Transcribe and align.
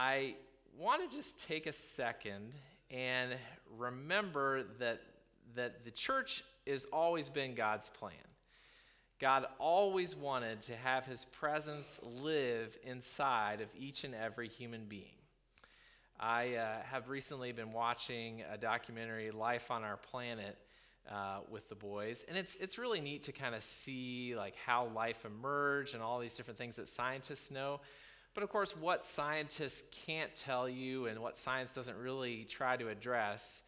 I 0.00 0.36
want 0.78 1.10
to 1.10 1.16
just 1.16 1.48
take 1.48 1.66
a 1.66 1.72
second 1.72 2.52
and 2.88 3.32
remember 3.76 4.62
that, 4.78 5.00
that 5.56 5.84
the 5.84 5.90
church 5.90 6.44
has 6.68 6.84
always 6.92 7.28
been 7.28 7.56
God's 7.56 7.90
plan. 7.90 8.12
God 9.18 9.46
always 9.58 10.14
wanted 10.14 10.62
to 10.62 10.76
have 10.76 11.04
his 11.04 11.24
presence 11.24 11.98
live 12.22 12.78
inside 12.84 13.60
of 13.60 13.66
each 13.76 14.04
and 14.04 14.14
every 14.14 14.46
human 14.46 14.84
being. 14.84 15.18
I 16.20 16.54
uh, 16.54 16.82
have 16.92 17.08
recently 17.08 17.50
been 17.50 17.72
watching 17.72 18.44
a 18.52 18.56
documentary, 18.56 19.32
Life 19.32 19.68
on 19.68 19.82
Our 19.82 19.96
Planet, 19.96 20.56
uh, 21.10 21.38
with 21.50 21.68
the 21.68 21.74
boys, 21.74 22.24
and 22.28 22.36
it's 22.36 22.54
it's 22.56 22.76
really 22.76 23.00
neat 23.00 23.22
to 23.24 23.32
kind 23.32 23.54
of 23.54 23.64
see 23.64 24.36
like 24.36 24.54
how 24.66 24.88
life 24.94 25.24
emerged 25.24 25.94
and 25.94 26.02
all 26.02 26.20
these 26.20 26.36
different 26.36 26.58
things 26.58 26.76
that 26.76 26.88
scientists 26.88 27.50
know. 27.50 27.80
But 28.38 28.44
of 28.44 28.50
course, 28.50 28.76
what 28.76 29.04
scientists 29.04 29.90
can't 30.06 30.32
tell 30.36 30.68
you 30.68 31.06
and 31.06 31.18
what 31.18 31.40
science 31.40 31.74
doesn't 31.74 31.98
really 31.98 32.46
try 32.48 32.76
to 32.76 32.88
address 32.88 33.64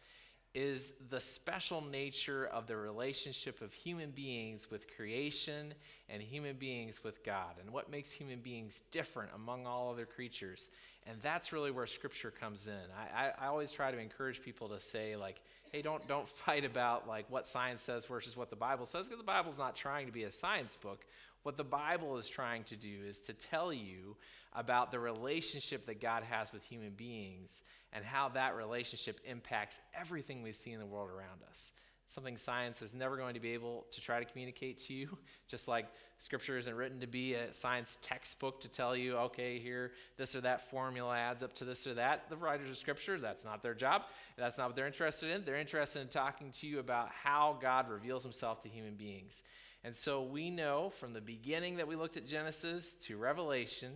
is 0.53 0.93
the 1.09 1.19
special 1.19 1.83
nature 1.91 2.47
of 2.53 2.67
the 2.67 2.77
relationship 2.77 3.59
of 3.59 3.73
human 3.73 4.11
beings 4.11 4.71
with 4.71 4.87
creation 4.95 5.73
and 6.07 6.21
human 6.21 6.55
beings 6.55 7.03
with 7.03 7.21
God, 7.25 7.57
and 7.59 7.73
what 7.73 7.91
makes 7.91 8.13
human 8.13 8.39
beings 8.39 8.83
different 8.91 9.31
among 9.35 9.67
all 9.67 9.91
other 9.91 10.05
creatures. 10.05 10.69
And 11.05 11.19
that's 11.19 11.51
really 11.51 11.71
where 11.71 11.85
Scripture 11.85 12.31
comes 12.31 12.69
in. 12.69 12.73
I, 12.97 13.25
I, 13.25 13.31
I, 13.41 13.47
always 13.47 13.73
try 13.73 13.91
to 13.91 13.99
encourage 13.99 14.41
people 14.41 14.69
to 14.69 14.79
say, 14.79 15.17
like, 15.17 15.41
hey, 15.73 15.81
don't, 15.81 16.07
don't 16.07 16.29
fight 16.45 16.63
about 16.63 17.09
like 17.09 17.29
what 17.29 17.45
science 17.45 17.83
says 17.83 18.05
versus 18.05 18.37
what 18.37 18.49
the 18.49 18.55
Bible 18.55 18.85
says, 18.85 19.07
because 19.07 19.19
the 19.19 19.25
Bible's 19.25 19.57
not 19.59 19.75
trying 19.75 20.05
to 20.05 20.13
be 20.13 20.23
a 20.23 20.31
science 20.31 20.77
book. 20.77 21.03
What 21.43 21.57
the 21.57 21.63
Bible 21.63 22.17
is 22.17 22.29
trying 22.29 22.63
to 22.65 22.75
do 22.75 22.99
is 23.07 23.21
to 23.21 23.33
tell 23.33 23.73
you 23.73 24.15
about 24.53 24.91
the 24.91 24.99
relationship 24.99 25.85
that 25.85 26.01
God 26.01 26.23
has 26.23 26.51
with 26.53 26.63
human 26.63 26.91
beings 26.91 27.63
and 27.93 28.05
how 28.05 28.29
that 28.29 28.55
relationship 28.55 29.19
impacts 29.25 29.79
everything 29.99 30.43
we 30.43 30.51
see 30.51 30.71
in 30.71 30.79
the 30.79 30.85
world 30.85 31.09
around 31.09 31.41
us. 31.49 31.71
Something 32.07 32.35
science 32.35 32.81
is 32.81 32.93
never 32.93 33.15
going 33.15 33.35
to 33.35 33.39
be 33.39 33.53
able 33.53 33.85
to 33.91 34.01
try 34.01 34.19
to 34.19 34.25
communicate 34.25 34.79
to 34.79 34.93
you, 34.93 35.17
just 35.47 35.69
like 35.69 35.87
scripture 36.17 36.57
isn't 36.57 36.75
written 36.75 36.99
to 36.99 37.07
be 37.07 37.35
a 37.35 37.53
science 37.53 37.97
textbook 38.01 38.59
to 38.61 38.67
tell 38.67 38.97
you, 38.97 39.15
okay, 39.15 39.59
here, 39.59 39.93
this 40.17 40.35
or 40.35 40.41
that 40.41 40.69
formula 40.69 41.15
adds 41.15 41.41
up 41.41 41.53
to 41.55 41.65
this 41.65 41.87
or 41.87 41.93
that. 41.93 42.29
The 42.29 42.35
writers 42.35 42.69
of 42.69 42.77
scripture, 42.77 43.17
that's 43.17 43.45
not 43.45 43.63
their 43.63 43.73
job. 43.73 44.03
That's 44.37 44.57
not 44.57 44.67
what 44.67 44.75
they're 44.75 44.87
interested 44.87 45.29
in. 45.29 45.45
They're 45.45 45.55
interested 45.55 46.01
in 46.01 46.09
talking 46.09 46.51
to 46.55 46.67
you 46.67 46.79
about 46.79 47.09
how 47.23 47.57
God 47.61 47.89
reveals 47.89 48.23
himself 48.23 48.61
to 48.63 48.69
human 48.69 48.95
beings. 48.95 49.41
And 49.83 49.95
so 49.95 50.21
we 50.21 50.49
know 50.49 50.91
from 50.99 51.13
the 51.13 51.21
beginning 51.21 51.77
that 51.77 51.87
we 51.87 51.95
looked 51.95 52.17
at 52.17 52.25
Genesis 52.25 52.93
to 53.05 53.17
Revelation 53.17 53.91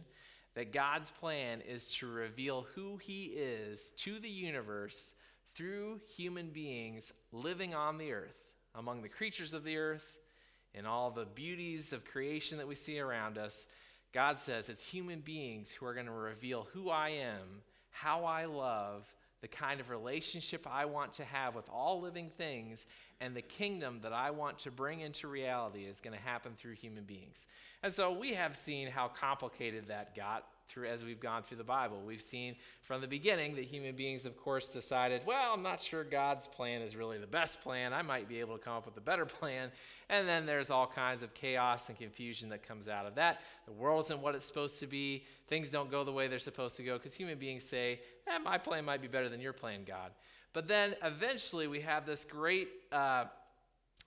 that 0.55 0.73
God's 0.73 1.11
plan 1.11 1.61
is 1.61 1.94
to 1.95 2.08
reveal 2.08 2.66
who 2.73 2.97
He 2.97 3.25
is 3.25 3.91
to 3.97 4.19
the 4.19 4.30
universe 4.30 5.16
through 5.53 6.00
human 6.16 6.50
beings 6.50 7.13
living 7.31 7.75
on 7.75 7.97
the 7.97 8.13
earth, 8.13 8.38
among 8.73 9.02
the 9.02 9.09
creatures 9.09 9.53
of 9.53 9.63
the 9.63 9.78
earth, 9.78 10.17
and 10.73 10.88
all 10.88 11.11
the 11.11 11.25
beauties 11.25 11.94
of 11.94 12.06
creation 12.06 12.58
that 12.58 12.67
we 12.67 12.75
see 12.75 13.00
around 13.00 13.38
us. 13.38 13.67
God 14.13 14.39
says 14.39 14.69
it's 14.69 14.86
human 14.86 15.19
beings 15.19 15.72
who 15.72 15.86
are 15.86 15.94
going 15.94 16.06
to 16.06 16.11
reveal 16.11 16.67
who 16.73 16.89
I 16.89 17.09
am, 17.09 17.61
how 17.91 18.25
I 18.25 18.45
love, 18.45 19.06
the 19.45 19.49
kind 19.55 19.79
of 19.79 19.91
relationship 19.91 20.65
I 20.65 20.85
want 20.85 21.13
to 21.13 21.23
have 21.23 21.53
with 21.53 21.69
all 21.69 22.01
living 22.01 22.31
things, 22.35 22.88
and 23.21 23.35
the 23.35 23.43
kingdom 23.43 23.99
that 24.01 24.11
I 24.11 24.31
want 24.31 24.57
to 24.59 24.71
bring 24.71 25.01
into 25.01 25.27
reality 25.27 25.85
is 25.85 26.01
going 26.01 26.17
to 26.17 26.23
happen 26.23 26.53
through 26.57 26.73
human 26.73 27.03
beings. 27.03 27.45
And 27.83 27.93
so 27.93 28.11
we 28.11 28.33
have 28.33 28.57
seen 28.57 28.88
how 28.88 29.07
complicated 29.07 29.89
that 29.89 30.16
got 30.16 30.45
through 30.67 30.88
as 30.88 31.03
we've 31.03 31.19
gone 31.19 31.44
through 31.44 31.58
the 31.58 31.63
Bible. 31.63 32.02
We've 32.05 32.21
seen 32.21 32.55
from 32.81 33.02
the 33.02 33.08
beginning 33.08 33.55
that 33.55 33.66
human 33.66 33.95
beings, 33.95 34.25
of 34.25 34.38
course, 34.38 34.73
decided, 34.73 35.22
well, 35.25 35.53
I'm 35.53 35.63
not 35.63 35.81
sure 35.81 36.03
God's 36.03 36.47
plan 36.47 36.81
is 36.81 36.95
really 36.95 37.17
the 37.17 37.27
best 37.27 37.61
plan. 37.61 37.94
I 37.94 38.02
might 38.02 38.27
be 38.27 38.39
able 38.39 38.57
to 38.57 38.63
come 38.63 38.73
up 38.73 38.85
with 38.85 38.97
a 38.97 39.02
better 39.02 39.25
plan. 39.25 39.72
And 40.09 40.28
then 40.28 40.45
there's 40.45 40.69
all 40.69 40.88
kinds 40.88 41.23
of 41.23 41.34
chaos 41.34 41.89
and 41.89 41.97
confusion 41.97 42.50
that 42.50 42.67
comes 42.67 42.88
out 42.88 43.06
of 43.06 43.16
that. 43.16 43.41
The 43.66 43.73
world 43.73 44.06
isn't 44.06 44.22
what 44.22 44.35
it's 44.35 44.45
supposed 44.45 44.79
to 44.79 44.88
be. 44.88 45.25
Things 45.47 45.69
don't 45.69 45.89
go 45.89 46.03
the 46.03 46.12
way 46.12 46.28
they're 46.28 46.39
supposed 46.39 46.78
to 46.78 46.84
go 46.84 46.97
because 46.97 47.16
human 47.16 47.38
beings 47.38 47.63
say, 47.63 48.00
eh, 48.28 48.38
my 48.38 48.57
plan 48.57 48.85
might 48.85 49.01
be 49.01 49.07
better 49.07 49.29
than 49.29 49.41
your 49.41 49.53
plan, 49.53 49.81
God. 49.85 50.12
But 50.53 50.68
then 50.68 50.95
eventually 51.03 51.68
we 51.68 51.81
have 51.81 52.06
this 52.06 52.23
great 52.23 52.69
uh, 52.91 53.25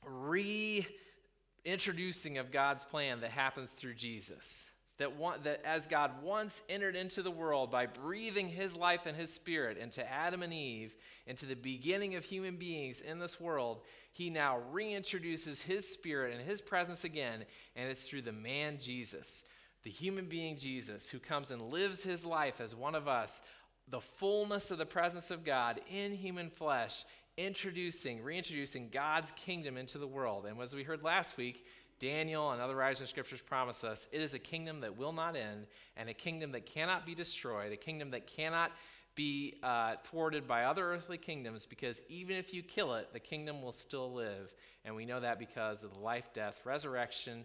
reintroducing 0.05 2.39
of 2.39 2.51
God's 2.51 2.85
plan 2.85 3.21
that 3.21 3.31
happens 3.31 3.73
through 3.73 3.95
Jesus 3.95 4.71
that, 4.99 5.17
one, 5.17 5.41
that 5.45 5.63
as 5.65 5.87
God 5.87 6.23
once 6.23 6.63
entered 6.69 6.97
into 6.97 7.23
the 7.23 7.31
world 7.31 7.71
by 7.71 7.87
breathing 7.87 8.49
his 8.49 8.77
life 8.77 9.07
and 9.07 9.17
his 9.17 9.33
spirit 9.33 9.79
into 9.79 10.09
Adam 10.11 10.43
and 10.43 10.53
Eve, 10.53 10.95
into 11.27 11.47
the 11.47 11.55
beginning 11.55 12.17
of 12.17 12.25
human 12.25 12.57
beings 12.57 13.01
in 13.01 13.19
this 13.19 13.41
world, 13.41 13.83
he 14.13 14.29
now 14.29 14.59
reintroduces 14.73 15.63
his 15.63 15.89
spirit 15.89 16.35
and 16.35 16.45
his 16.45 16.61
presence 16.61 17.05
again, 17.05 17.45
and 17.77 17.89
it's 17.89 18.09
through 18.09 18.23
the 18.23 18.33
man 18.33 18.79
Jesus, 18.81 19.45
the 19.85 19.91
human 19.91 20.27
being 20.27 20.57
Jesus, 20.57 21.09
who 21.09 21.21
comes 21.21 21.53
and 21.53 21.63
lives 21.63 22.03
his 22.03 22.27
life 22.27 22.61
as 22.61 22.75
one 22.75 22.97
of 22.97 23.07
us, 23.07 23.41
the 23.87 24.01
fullness 24.01 24.73
of 24.73 24.79
the 24.79 24.85
presence 24.85 25.31
of 25.31 25.45
God 25.45 25.81
in 25.89 26.13
human 26.13 26.51
flesh, 26.51 27.05
introducing, 27.37 28.23
reintroducing 28.23 28.89
God's 28.89 29.31
kingdom 29.31 29.77
into 29.77 29.99
the 29.99 30.07
world. 30.09 30.45
And 30.45 30.61
as 30.61 30.75
we 30.75 30.83
heard 30.83 31.05
last 31.05 31.37
week, 31.37 31.65
Daniel 32.01 32.53
and 32.53 32.61
other 32.61 32.77
writers 32.77 33.01
in 33.01 33.07
scriptures 33.07 33.43
promise 33.43 33.85
us 33.85 34.07
it 34.13 34.21
is 34.21 34.35
a 34.35 34.39
kingdom 34.39 34.81
that 34.81 34.97
will 34.97 35.13
not 35.13 35.37
end 35.37 35.67
and 35.97 36.09
a 36.09 36.15
kingdom 36.15 36.53
that 36.53 36.67
cannot 36.67 37.05
be 37.05 37.15
destroyed, 37.15 37.73
a 37.73 37.77
kingdom 37.77 38.11
that 38.11 38.27
cannot 38.27 38.73
be 39.15 39.57
uh, 39.65 39.97
thwarted 40.05 40.47
by 40.47 40.65
other 40.65 40.93
earthly 40.93 41.19
kingdoms 41.19 41.67
because 41.67 42.03
even 42.09 42.37
if 42.37 42.55
you 42.55 42.63
kill 42.63 42.95
it, 42.95 43.13
the 43.13 43.19
kingdom 43.19 43.63
will 43.63 43.73
still 43.73 44.13
live. 44.13 44.55
And 44.85 44.95
we 44.95 45.05
know 45.05 45.19
that 45.19 45.41
because 45.41 45.83
of 45.83 45.93
the 45.93 45.99
life, 45.99 46.31
death, 46.33 46.61
resurrection 46.65 47.45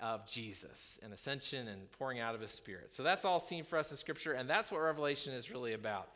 of 0.00 0.26
Jesus 0.26 0.98
and 1.02 1.12
ascension 1.12 1.68
and 1.68 1.90
pouring 1.92 2.18
out 2.18 2.34
of 2.34 2.40
his 2.40 2.50
spirit. 2.50 2.92
So 2.92 3.02
that's 3.02 3.24
all 3.24 3.40
seen 3.40 3.62
for 3.62 3.78
us 3.78 3.90
in 3.90 3.96
scripture, 3.96 4.32
and 4.32 4.48
that's 4.50 4.72
what 4.72 4.80
Revelation 4.80 5.34
is 5.34 5.50
really 5.50 5.74
about. 5.74 6.08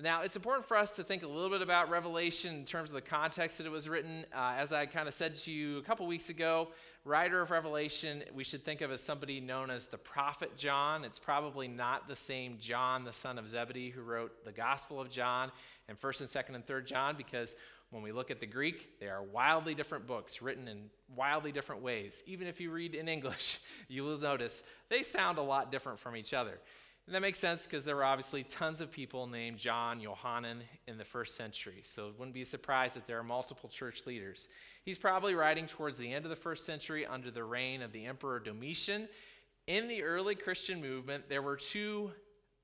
Now, 0.00 0.22
it's 0.22 0.36
important 0.36 0.64
for 0.68 0.76
us 0.76 0.94
to 0.96 1.02
think 1.02 1.24
a 1.24 1.26
little 1.26 1.50
bit 1.50 1.60
about 1.60 1.90
Revelation 1.90 2.54
in 2.54 2.64
terms 2.64 2.90
of 2.90 2.94
the 2.94 3.00
context 3.00 3.58
that 3.58 3.66
it 3.66 3.70
was 3.70 3.88
written. 3.88 4.24
Uh, 4.32 4.54
as 4.56 4.72
I 4.72 4.86
kind 4.86 5.08
of 5.08 5.14
said 5.14 5.34
to 5.36 5.50
you 5.50 5.78
a 5.78 5.82
couple 5.82 6.06
weeks 6.06 6.30
ago, 6.30 6.68
writer 7.04 7.40
of 7.40 7.50
Revelation, 7.50 8.22
we 8.32 8.44
should 8.44 8.62
think 8.62 8.80
of 8.80 8.92
as 8.92 9.02
somebody 9.02 9.40
known 9.40 9.70
as 9.70 9.86
the 9.86 9.98
prophet 9.98 10.56
John. 10.56 11.04
It's 11.04 11.18
probably 11.18 11.66
not 11.66 12.06
the 12.06 12.14
same 12.14 12.58
John, 12.60 13.02
the 13.02 13.12
son 13.12 13.38
of 13.38 13.48
Zebedee, 13.48 13.90
who 13.90 14.02
wrote 14.02 14.44
the 14.44 14.52
Gospel 14.52 15.00
of 15.00 15.10
John 15.10 15.50
and 15.88 16.00
1st 16.00 16.20
and 16.20 16.28
2nd 16.28 16.54
and 16.54 16.66
3rd 16.66 16.86
John, 16.86 17.16
because 17.16 17.56
when 17.90 18.02
we 18.02 18.12
look 18.12 18.30
at 18.30 18.38
the 18.38 18.46
Greek, 18.46 19.00
they 19.00 19.08
are 19.08 19.22
wildly 19.22 19.74
different 19.74 20.06
books 20.06 20.40
written 20.40 20.68
in 20.68 20.90
wildly 21.16 21.50
different 21.50 21.82
ways. 21.82 22.22
Even 22.26 22.46
if 22.46 22.60
you 22.60 22.70
read 22.70 22.94
in 22.94 23.08
English, 23.08 23.60
you 23.88 24.04
will 24.04 24.18
notice 24.18 24.62
they 24.90 25.02
sound 25.02 25.38
a 25.38 25.42
lot 25.42 25.72
different 25.72 25.98
from 25.98 26.14
each 26.14 26.34
other. 26.34 26.60
And 27.08 27.14
that 27.14 27.22
makes 27.22 27.38
sense 27.38 27.64
because 27.64 27.84
there 27.86 27.96
were 27.96 28.04
obviously 28.04 28.42
tons 28.42 28.82
of 28.82 28.92
people 28.92 29.26
named 29.26 29.56
John, 29.56 29.98
Johanan 29.98 30.60
in 30.86 30.98
the 30.98 31.06
first 31.06 31.36
century. 31.36 31.80
So 31.82 32.08
it 32.08 32.18
wouldn't 32.18 32.34
be 32.34 32.44
surprised 32.44 32.96
that 32.96 33.06
there 33.06 33.18
are 33.18 33.24
multiple 33.24 33.70
church 33.70 34.04
leaders. 34.04 34.46
He's 34.84 34.98
probably 34.98 35.34
writing 35.34 35.64
towards 35.64 35.96
the 35.96 36.12
end 36.12 36.26
of 36.26 36.28
the 36.28 36.36
first 36.36 36.66
century 36.66 37.06
under 37.06 37.30
the 37.30 37.42
reign 37.44 37.80
of 37.80 37.92
the 37.92 38.04
Emperor 38.04 38.38
Domitian. 38.38 39.08
In 39.66 39.88
the 39.88 40.02
early 40.02 40.34
Christian 40.34 40.82
movement, 40.82 41.30
there 41.30 41.40
were 41.40 41.56
two 41.56 42.10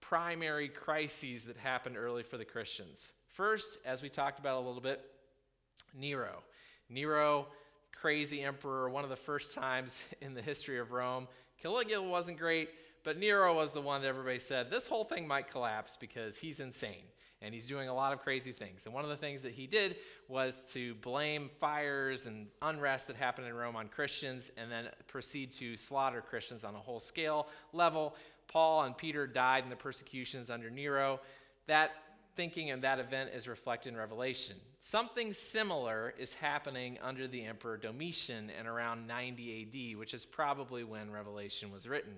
primary 0.03 0.69
crises 0.69 1.45
that 1.45 1.57
happened 1.57 1.97
early 1.97 2.23
for 2.23 2.37
the 2.37 2.45
Christians. 2.45 3.15
First, 3.33 3.79
as 3.87 4.03
we 4.03 4.11
talked 4.11 4.41
about 4.41 4.63
a 4.63 4.67
little 4.67 4.83
bit, 4.83 5.01
Nero. 5.95 6.43
Nero, 6.91 7.47
crazy 7.97 8.43
emperor, 8.43 8.91
one 8.91 9.05
of 9.05 9.11
the 9.11 9.17
first 9.17 9.55
times 9.55 10.05
in 10.21 10.35
the 10.35 10.43
history 10.43 10.79
of 10.79 10.93
Rome. 10.93 11.29
Caligula 11.63 12.07
wasn't 12.07 12.39
great. 12.39 12.69
But 13.05 13.19
Nero 13.19 13.55
was 13.55 13.73
the 13.73 13.83
one 13.83 14.03
that 14.03 14.09
everybody 14.09 14.39
said 14.39 14.71
this 14.71 14.87
whole 14.87 15.05
thing 15.05 15.29
might 15.29 15.51
collapse 15.51 15.97
because 15.97 16.39
he's 16.39 16.59
insane 16.59 17.05
and 17.43 17.53
he's 17.53 17.69
doing 17.69 17.89
a 17.91 17.95
lot 17.95 18.15
of 18.15 18.23
crazy 18.23 18.53
things. 18.53 18.87
And 18.87 18.95
one 18.95 19.05
of 19.05 19.11
the 19.11 19.17
things 19.17 19.43
that 19.43 19.53
he 19.53 19.67
did 19.67 19.97
was 20.29 20.71
to 20.73 20.95
blame 20.97 21.51
fires 21.61 22.25
and 22.25 22.47
unrest 22.63 23.07
that 23.09 23.17
happened 23.17 23.47
in 23.47 23.55
Rome 23.55 23.77
on 23.77 23.89
Christians 23.89 24.51
and 24.57 24.73
then 24.73 24.89
proceed 25.07 25.53
to 25.53 25.77
slaughter 25.77 26.23
Christians 26.23 26.65
on 26.65 26.75
a 26.75 26.79
whole 26.79 27.01
scale 27.01 27.47
level. 27.75 28.17
Paul 28.49 28.85
and 28.85 28.97
Peter 28.97 29.27
died 29.27 29.65
in 29.65 29.71
the 29.71 29.77
persecutions 29.77 30.49
under 30.49 30.71
Nero. 30.71 31.21
That 31.67 31.91
thinking 32.37 32.71
and 32.71 32.83
that 32.83 32.99
event 32.99 33.31
is 33.35 33.47
reflected 33.47 33.93
in 33.93 33.99
Revelation. 33.99 34.57
Something 34.81 35.33
similar 35.33 36.15
is 36.19 36.35
happening 36.35 36.99
under 37.03 37.27
the 37.27 37.45
Emperor 37.45 37.77
Domitian 37.77 38.51
in 38.59 38.67
around 38.67 39.07
90 39.07 39.93
AD, 39.93 39.99
which 39.99 40.15
is 40.15 40.25
probably 40.25 40.85
when 40.85 41.11
Revelation 41.11 41.71
was 41.73 41.87
written. 41.87 42.15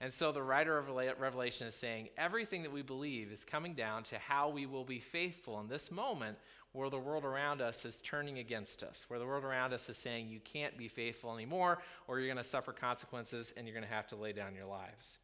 And 0.00 0.12
so 0.12 0.30
the 0.30 0.42
writer 0.42 0.76
of 0.76 0.88
Revelation 0.88 1.66
is 1.66 1.74
saying 1.74 2.10
everything 2.18 2.62
that 2.62 2.72
we 2.72 2.82
believe 2.82 3.32
is 3.32 3.44
coming 3.44 3.72
down 3.72 4.02
to 4.04 4.18
how 4.18 4.50
we 4.50 4.66
will 4.66 4.84
be 4.84 5.00
faithful 5.00 5.58
in 5.60 5.68
this 5.68 5.90
moment 5.90 6.36
where 6.72 6.90
the 6.90 6.98
world 6.98 7.24
around 7.24 7.62
us 7.62 7.86
is 7.86 8.02
turning 8.02 8.38
against 8.38 8.82
us, 8.82 9.06
where 9.08 9.18
the 9.18 9.24
world 9.24 9.44
around 9.44 9.72
us 9.72 9.88
is 9.88 9.96
saying 9.96 10.28
you 10.28 10.40
can't 10.40 10.76
be 10.76 10.88
faithful 10.88 11.34
anymore 11.34 11.78
or 12.06 12.18
you're 12.18 12.28
going 12.28 12.36
to 12.36 12.44
suffer 12.44 12.72
consequences 12.72 13.54
and 13.56 13.66
you're 13.66 13.74
going 13.74 13.86
to 13.86 13.94
have 13.94 14.06
to 14.08 14.16
lay 14.16 14.34
down 14.34 14.54
your 14.54 14.66
lives. 14.66 15.18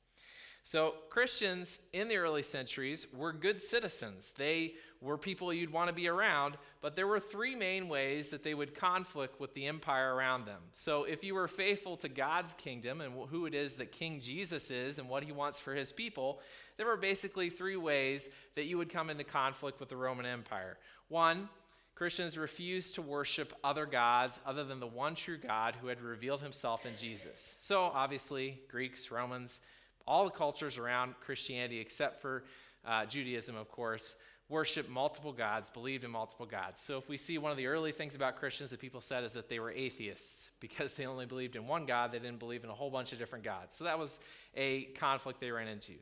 So, 0.65 0.95
Christians 1.11 1.81
in 1.93 2.07
the 2.07 2.19
early 2.19 2.43
centuries 2.43 3.13
were 3.13 3.33
good 3.33 3.61
citizens. 3.61 4.33
They 4.37 4.75
were 5.01 5.19
people 5.19 5.53
you'd 5.53 5.73
want 5.73 5.89
to 5.89 5.95
be 5.95 6.07
around, 6.07 6.57
but 6.81 6.95
there 6.95 7.09
were 7.09 7.19
three 7.19 7.57
main 7.57 7.89
ways 7.89 8.31
that 8.31 8.45
they 8.45 8.55
would 8.55 8.73
conflict 8.73 9.41
with 9.41 9.53
the 9.55 9.67
empire 9.67 10.15
around 10.15 10.47
them. 10.47 10.61
So, 10.71 11.03
if 11.03 11.25
you 11.25 11.35
were 11.35 11.49
faithful 11.49 11.97
to 11.99 12.09
God's 12.09 12.55
kingdom 12.55 13.01
and 13.01 13.13
who 13.29 13.47
it 13.47 13.55
is 13.55 13.75
that 13.77 13.91
King 13.91 14.21
Jesus 14.21 14.71
is 14.71 15.01
and 15.01 15.09
what 15.09 15.25
he 15.25 15.33
wants 15.33 15.59
for 15.59 15.75
his 15.75 15.91
people, 15.91 16.41
there 16.77 16.87
were 16.87 16.97
basically 16.97 17.51
three 17.51 17.77
ways 17.77 18.29
that 18.55 18.67
you 18.67 18.79
would 18.79 18.89
come 18.89 19.11
into 19.11 19.25
conflict 19.25 19.81
with 19.81 19.89
the 19.89 19.97
Roman 19.97 20.27
Empire. 20.27 20.79
One, 21.09 21.49
Christians 21.97 22.39
refused 22.39 22.95
to 22.95 23.03
worship 23.03 23.53
other 23.65 23.85
gods 23.85 24.39
other 24.47 24.63
than 24.63 24.79
the 24.79 24.87
one 24.87 25.17
true 25.17 25.39
God 25.39 25.77
who 25.81 25.89
had 25.89 26.01
revealed 26.01 26.41
himself 26.41 26.87
in 26.87 26.97
Jesus. 26.97 27.57
So, 27.59 27.83
obviously, 27.83 28.61
Greeks, 28.71 29.11
Romans, 29.11 29.61
all 30.07 30.25
the 30.25 30.31
cultures 30.31 30.79
around 30.79 31.15
Christianity, 31.21 31.79
except 31.79 32.21
for 32.21 32.45
uh, 32.87 33.07
Judaism, 33.07 33.57
of 33.57 33.71
course, 33.71 34.17
worshiped 34.49 34.91
multiple 34.91 35.33
gods, 35.33 35.71
believed 35.71 36.05
in 36.05 36.11
multiple 36.11 36.47
gods. 36.47 36.83
So 36.83 36.99
if 36.99 37.09
we 37.09 37.17
see 37.17 37.39
one 37.39 37.51
of 37.51 37.57
the 37.57 37.67
early 37.67 37.91
things 37.91 38.15
about 38.15 38.37
Christians 38.37 38.71
that 38.71 38.81
people 38.81 39.01
said 39.01 39.25
is 39.25 39.33
that 39.33 39.49
they 39.49 39.59
were 39.59 39.71
atheists 39.71 40.51
because 40.61 40.93
they 40.93 41.07
only 41.07 41.27
believed 41.27 41.57
in 41.57 41.67
one 41.67 41.87
God, 41.87 42.13
they 42.13 42.19
didn't 42.19 42.39
believe 42.39 42.65
in 42.65 42.71
a 42.71 42.75
whole 42.75 42.91
bunch 42.91 43.13
of 43.13 43.19
different 43.19 43.45
gods. 43.45 43.77
So 43.77 43.85
that 43.85 43.99
was 43.99 44.21
a 44.55 44.85
conflict 44.99 45.41
they 45.41 45.51
ran 45.51 45.69
into. 45.69 45.95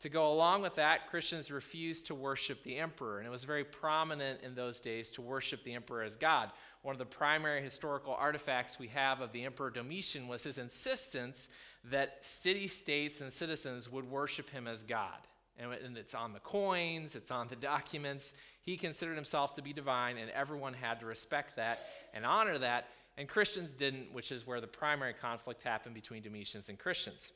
To 0.00 0.08
go 0.10 0.30
along 0.32 0.60
with 0.62 0.74
that, 0.74 1.08
Christians 1.08 1.50
refused 1.50 2.08
to 2.08 2.14
worship 2.14 2.62
the 2.62 2.76
emperor, 2.76 3.18
and 3.18 3.26
it 3.26 3.30
was 3.30 3.44
very 3.44 3.64
prominent 3.64 4.42
in 4.42 4.54
those 4.54 4.80
days 4.80 5.10
to 5.12 5.22
worship 5.22 5.64
the 5.64 5.72
emperor 5.72 6.02
as 6.02 6.16
God. 6.16 6.50
One 6.82 6.94
of 6.94 6.98
the 6.98 7.06
primary 7.06 7.62
historical 7.62 8.14
artifacts 8.14 8.78
we 8.78 8.88
have 8.88 9.20
of 9.20 9.32
the 9.32 9.44
emperor 9.44 9.70
Domitian 9.70 10.28
was 10.28 10.42
his 10.42 10.58
insistence 10.58 11.48
that 11.84 12.18
city 12.20 12.68
states 12.68 13.20
and 13.20 13.32
citizens 13.32 13.90
would 13.90 14.08
worship 14.10 14.50
him 14.50 14.66
as 14.66 14.82
God. 14.82 15.16
And 15.58 15.96
it's 15.96 16.14
on 16.14 16.34
the 16.34 16.40
coins, 16.40 17.14
it's 17.14 17.30
on 17.30 17.48
the 17.48 17.56
documents. 17.56 18.34
He 18.60 18.76
considered 18.76 19.14
himself 19.14 19.54
to 19.54 19.62
be 19.62 19.72
divine, 19.72 20.18
and 20.18 20.30
everyone 20.32 20.74
had 20.74 21.00
to 21.00 21.06
respect 21.06 21.56
that 21.56 21.86
and 22.12 22.26
honor 22.26 22.58
that. 22.58 22.88
And 23.16 23.26
Christians 23.26 23.70
didn't, 23.70 24.12
which 24.12 24.30
is 24.30 24.46
where 24.46 24.60
the 24.60 24.66
primary 24.66 25.14
conflict 25.14 25.62
happened 25.62 25.94
between 25.94 26.22
Domitians 26.22 26.68
and 26.68 26.78
Christians. 26.78 27.32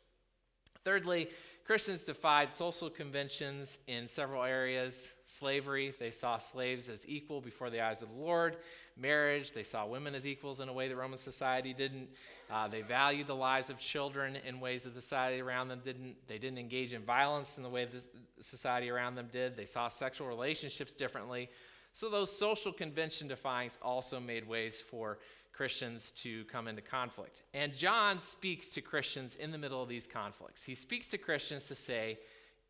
Thirdly, 0.85 1.29
Christians 1.67 2.05
defied 2.05 2.53
social 2.53 2.91
conventions 2.91 3.79
in 3.87 4.09
several 4.09 4.43
areas. 4.43 5.13
Slavery, 5.27 5.95
they 6.01 6.11
saw 6.11 6.39
slaves 6.39 6.89
as 6.89 7.09
equal 7.09 7.41
before 7.41 7.71
the 7.71 7.81
eyes 7.81 8.03
of 8.03 8.09
the 8.09 8.17
Lord. 8.17 8.57
Marriage, 8.97 9.53
they 9.53 9.63
saw 9.63 9.87
women 9.87 10.15
as 10.15 10.27
equals 10.27 10.61
in 10.61 10.69
a 10.69 10.73
way 10.73 10.89
that 10.89 10.97
Roman 10.97 11.17
society 11.17 11.73
didn't. 11.73 12.09
Uh, 12.51 12.67
they 12.67 12.83
valued 12.83 13.29
the 13.29 13.37
lives 13.37 13.71
of 13.71 13.79
children 13.79 14.37
in 14.45 14.59
ways 14.59 14.83
that 14.83 14.95
the 14.95 15.01
society 15.01 15.41
around 15.41 15.69
them 15.69 15.81
didn't. 15.85 16.17
They 16.27 16.39
didn't 16.39 16.59
engage 16.59 16.93
in 16.93 17.03
violence 17.03 17.57
in 17.57 17.63
the 17.63 17.71
way 17.71 17.85
the 17.85 18.03
society 18.43 18.91
around 18.91 19.15
them 19.15 19.29
did. 19.31 19.57
They 19.57 19.67
saw 19.67 19.89
sexual 19.89 20.27
relationships 20.27 20.95
differently. 20.95 21.51
So 21.93 22.09
those 22.09 22.37
social 22.37 22.73
convention 22.73 23.29
defyings 23.29 23.79
also 23.83 24.21
made 24.21 24.47
ways 24.49 24.81
for 24.81 25.19
Christians 25.53 26.11
to 26.13 26.45
come 26.45 26.69
into 26.69 26.83
conflict. 26.83 27.43
And 27.53 27.75
John 27.75 28.21
speaks 28.21 28.71
to 28.71 28.81
Christians 28.81 29.37
in 29.37 29.51
the 29.51 29.59
middle 29.59 29.83
of 29.83 29.89
these 29.89 30.07
conflicts. 30.07 30.65
He 30.65 30.75
speaks 30.75 31.11
to 31.11 31.19
Christians 31.19 31.69
to 31.69 31.75
say, 31.75 32.19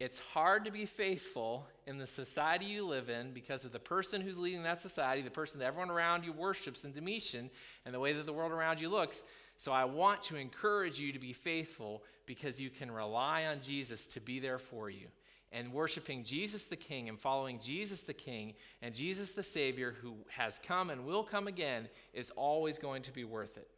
it's 0.01 0.19
hard 0.19 0.65
to 0.65 0.71
be 0.71 0.87
faithful 0.87 1.69
in 1.87 1.99
the 1.99 2.07
society 2.07 2.65
you 2.65 2.87
live 2.87 3.11
in 3.11 3.33
because 3.33 3.67
of 3.67 3.73
the 3.73 3.79
person 3.79 4.23
who's 4.23 4.39
leading 4.39 4.63
that 4.63 4.81
society, 4.81 5.21
the 5.21 5.31
person 5.31 5.61
that 5.61 5.67
everyone 5.67 5.91
around 5.91 6.25
you 6.25 6.33
worships 6.33 6.85
in 6.85 6.93
Domitian, 6.93 7.51
and 7.85 7.95
the 7.95 8.01
way 8.01 8.15
that 8.15 8.25
the 8.25 8.33
world 8.33 8.51
around 8.51 8.81
you 8.81 8.89
looks. 8.89 9.23
So 9.59 9.73
I 9.73 9.85
want 9.85 10.23
to 10.23 10.37
encourage 10.37 10.99
you 10.99 11.13
to 11.13 11.19
be 11.19 11.35
faithful 11.35 12.03
because 12.25 12.59
you 12.59 12.71
can 12.71 12.91
rely 12.91 13.45
on 13.45 13.61
Jesus 13.61 14.07
to 14.09 14.21
be 14.21 14.41
there 14.41 14.59
for 14.59 14.89
you 14.89 15.09
and 15.53 15.73
worshiping 15.73 16.25
Jesus 16.25 16.65
the 16.65 16.77
King 16.77 17.09
and 17.09 17.19
following 17.19 17.59
Jesus 17.59 18.01
the 18.01 18.15
King 18.15 18.55
and 18.83 18.95
Jesus 18.95 19.33
the 19.33 19.43
Savior 19.43 19.95
who 20.01 20.15
has 20.29 20.61
come 20.65 20.91
and 20.91 21.05
will 21.05 21.25
come 21.25 21.49
again 21.49 21.89
is 22.15 22.31
always 22.31 22.79
going 22.79 23.03
to 23.03 23.13
be 23.13 23.25
worth 23.25 23.57
it. 23.57 23.69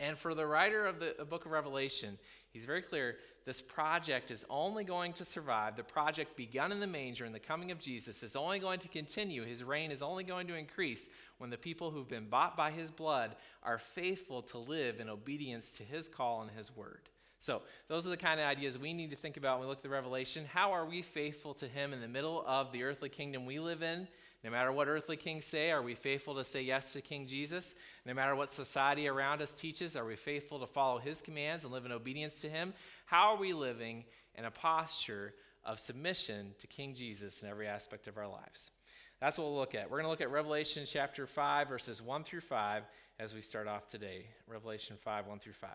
And 0.00 0.18
for 0.18 0.34
the 0.34 0.46
writer 0.46 0.84
of 0.86 0.98
the 0.98 1.24
book 1.24 1.46
of 1.46 1.52
Revelation, 1.52 2.18
he's 2.52 2.64
very 2.64 2.82
clear 2.82 3.18
this 3.44 3.60
project 3.60 4.32
is 4.32 4.44
only 4.50 4.82
going 4.82 5.12
to 5.14 5.24
survive. 5.24 5.76
The 5.76 5.84
project 5.84 6.36
begun 6.36 6.72
in 6.72 6.80
the 6.80 6.86
manger 6.86 7.24
and 7.24 7.34
the 7.34 7.38
coming 7.40 7.70
of 7.70 7.78
Jesus 7.78 8.24
is 8.24 8.34
only 8.34 8.58
going 8.58 8.80
to 8.80 8.88
continue. 8.88 9.44
His 9.44 9.62
reign 9.62 9.92
is 9.92 10.02
only 10.02 10.24
going 10.24 10.48
to 10.48 10.56
increase 10.56 11.08
when 11.38 11.50
the 11.50 11.56
people 11.56 11.90
who've 11.90 12.08
been 12.08 12.28
bought 12.28 12.56
by 12.56 12.72
his 12.72 12.90
blood 12.90 13.36
are 13.62 13.78
faithful 13.78 14.42
to 14.42 14.58
live 14.58 14.98
in 14.98 15.08
obedience 15.08 15.72
to 15.72 15.84
his 15.84 16.08
call 16.08 16.42
and 16.42 16.50
his 16.50 16.74
word. 16.74 17.08
So, 17.42 17.62
those 17.88 18.06
are 18.06 18.10
the 18.10 18.16
kind 18.16 18.38
of 18.38 18.46
ideas 18.46 18.78
we 18.78 18.92
need 18.92 19.10
to 19.10 19.16
think 19.16 19.36
about 19.36 19.58
when 19.58 19.66
we 19.66 19.70
look 19.70 19.78
at 19.78 19.82
the 19.82 19.88
Revelation. 19.88 20.44
How 20.44 20.70
are 20.70 20.86
we 20.86 21.02
faithful 21.02 21.54
to 21.54 21.66
Him 21.66 21.92
in 21.92 22.00
the 22.00 22.06
middle 22.06 22.44
of 22.46 22.70
the 22.70 22.84
earthly 22.84 23.08
kingdom 23.08 23.46
we 23.46 23.58
live 23.58 23.82
in? 23.82 24.06
No 24.44 24.50
matter 24.52 24.70
what 24.70 24.86
earthly 24.86 25.16
kings 25.16 25.44
say, 25.44 25.72
are 25.72 25.82
we 25.82 25.96
faithful 25.96 26.36
to 26.36 26.44
say 26.44 26.62
yes 26.62 26.92
to 26.92 27.00
King 27.00 27.26
Jesus? 27.26 27.74
No 28.06 28.14
matter 28.14 28.36
what 28.36 28.52
society 28.52 29.08
around 29.08 29.42
us 29.42 29.50
teaches, 29.50 29.96
are 29.96 30.04
we 30.04 30.14
faithful 30.14 30.60
to 30.60 30.68
follow 30.68 31.00
His 31.00 31.20
commands 31.20 31.64
and 31.64 31.72
live 31.72 31.84
in 31.84 31.90
obedience 31.90 32.40
to 32.42 32.48
Him? 32.48 32.74
How 33.06 33.32
are 33.32 33.40
we 33.40 33.52
living 33.52 34.04
in 34.36 34.44
a 34.44 34.50
posture 34.52 35.34
of 35.64 35.80
submission 35.80 36.54
to 36.60 36.68
King 36.68 36.94
Jesus 36.94 37.42
in 37.42 37.48
every 37.48 37.66
aspect 37.66 38.06
of 38.06 38.18
our 38.18 38.28
lives? 38.28 38.70
That's 39.18 39.36
what 39.36 39.48
we'll 39.48 39.58
look 39.58 39.74
at. 39.74 39.90
We're 39.90 39.98
going 39.98 40.04
to 40.04 40.10
look 40.10 40.20
at 40.20 40.30
Revelation 40.30 40.84
chapter 40.86 41.26
5, 41.26 41.68
verses 41.68 42.00
1 42.00 42.22
through 42.22 42.42
5 42.42 42.84
as 43.18 43.34
we 43.34 43.40
start 43.40 43.66
off 43.66 43.88
today. 43.88 44.26
Revelation 44.46 44.96
5, 45.02 45.26
1 45.26 45.40
through 45.40 45.54
5. 45.54 45.70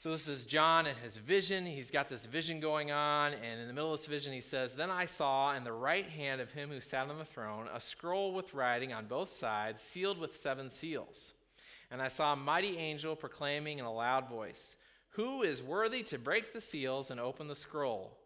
So 0.00 0.12
this 0.12 0.28
is 0.28 0.46
John 0.46 0.86
and 0.86 0.96
his 0.98 1.16
vision. 1.16 1.66
He's 1.66 1.90
got 1.90 2.08
this 2.08 2.24
vision 2.24 2.60
going 2.60 2.92
on, 2.92 3.32
and 3.34 3.60
in 3.60 3.66
the 3.66 3.72
middle 3.72 3.92
of 3.92 3.98
this 3.98 4.06
vision, 4.06 4.32
he 4.32 4.40
says, 4.40 4.72
Then 4.72 4.92
I 4.92 5.06
saw 5.06 5.56
in 5.56 5.64
the 5.64 5.72
right 5.72 6.06
hand 6.06 6.40
of 6.40 6.52
him 6.52 6.70
who 6.70 6.80
sat 6.80 7.08
on 7.08 7.18
the 7.18 7.24
throne 7.24 7.66
a 7.74 7.80
scroll 7.80 8.32
with 8.32 8.54
writing 8.54 8.92
on 8.92 9.06
both 9.06 9.28
sides, 9.28 9.82
sealed 9.82 10.20
with 10.20 10.36
seven 10.36 10.70
seals. 10.70 11.34
And 11.90 12.00
I 12.00 12.06
saw 12.06 12.32
a 12.32 12.36
mighty 12.36 12.78
angel 12.78 13.16
proclaiming 13.16 13.80
in 13.80 13.86
a 13.86 13.92
loud 13.92 14.28
voice, 14.28 14.76
Who 15.14 15.42
is 15.42 15.64
worthy 15.64 16.04
to 16.04 16.18
break 16.18 16.52
the 16.52 16.60
seals 16.60 17.10
and 17.10 17.18
open 17.18 17.48
the 17.48 17.56
scroll? 17.56 18.18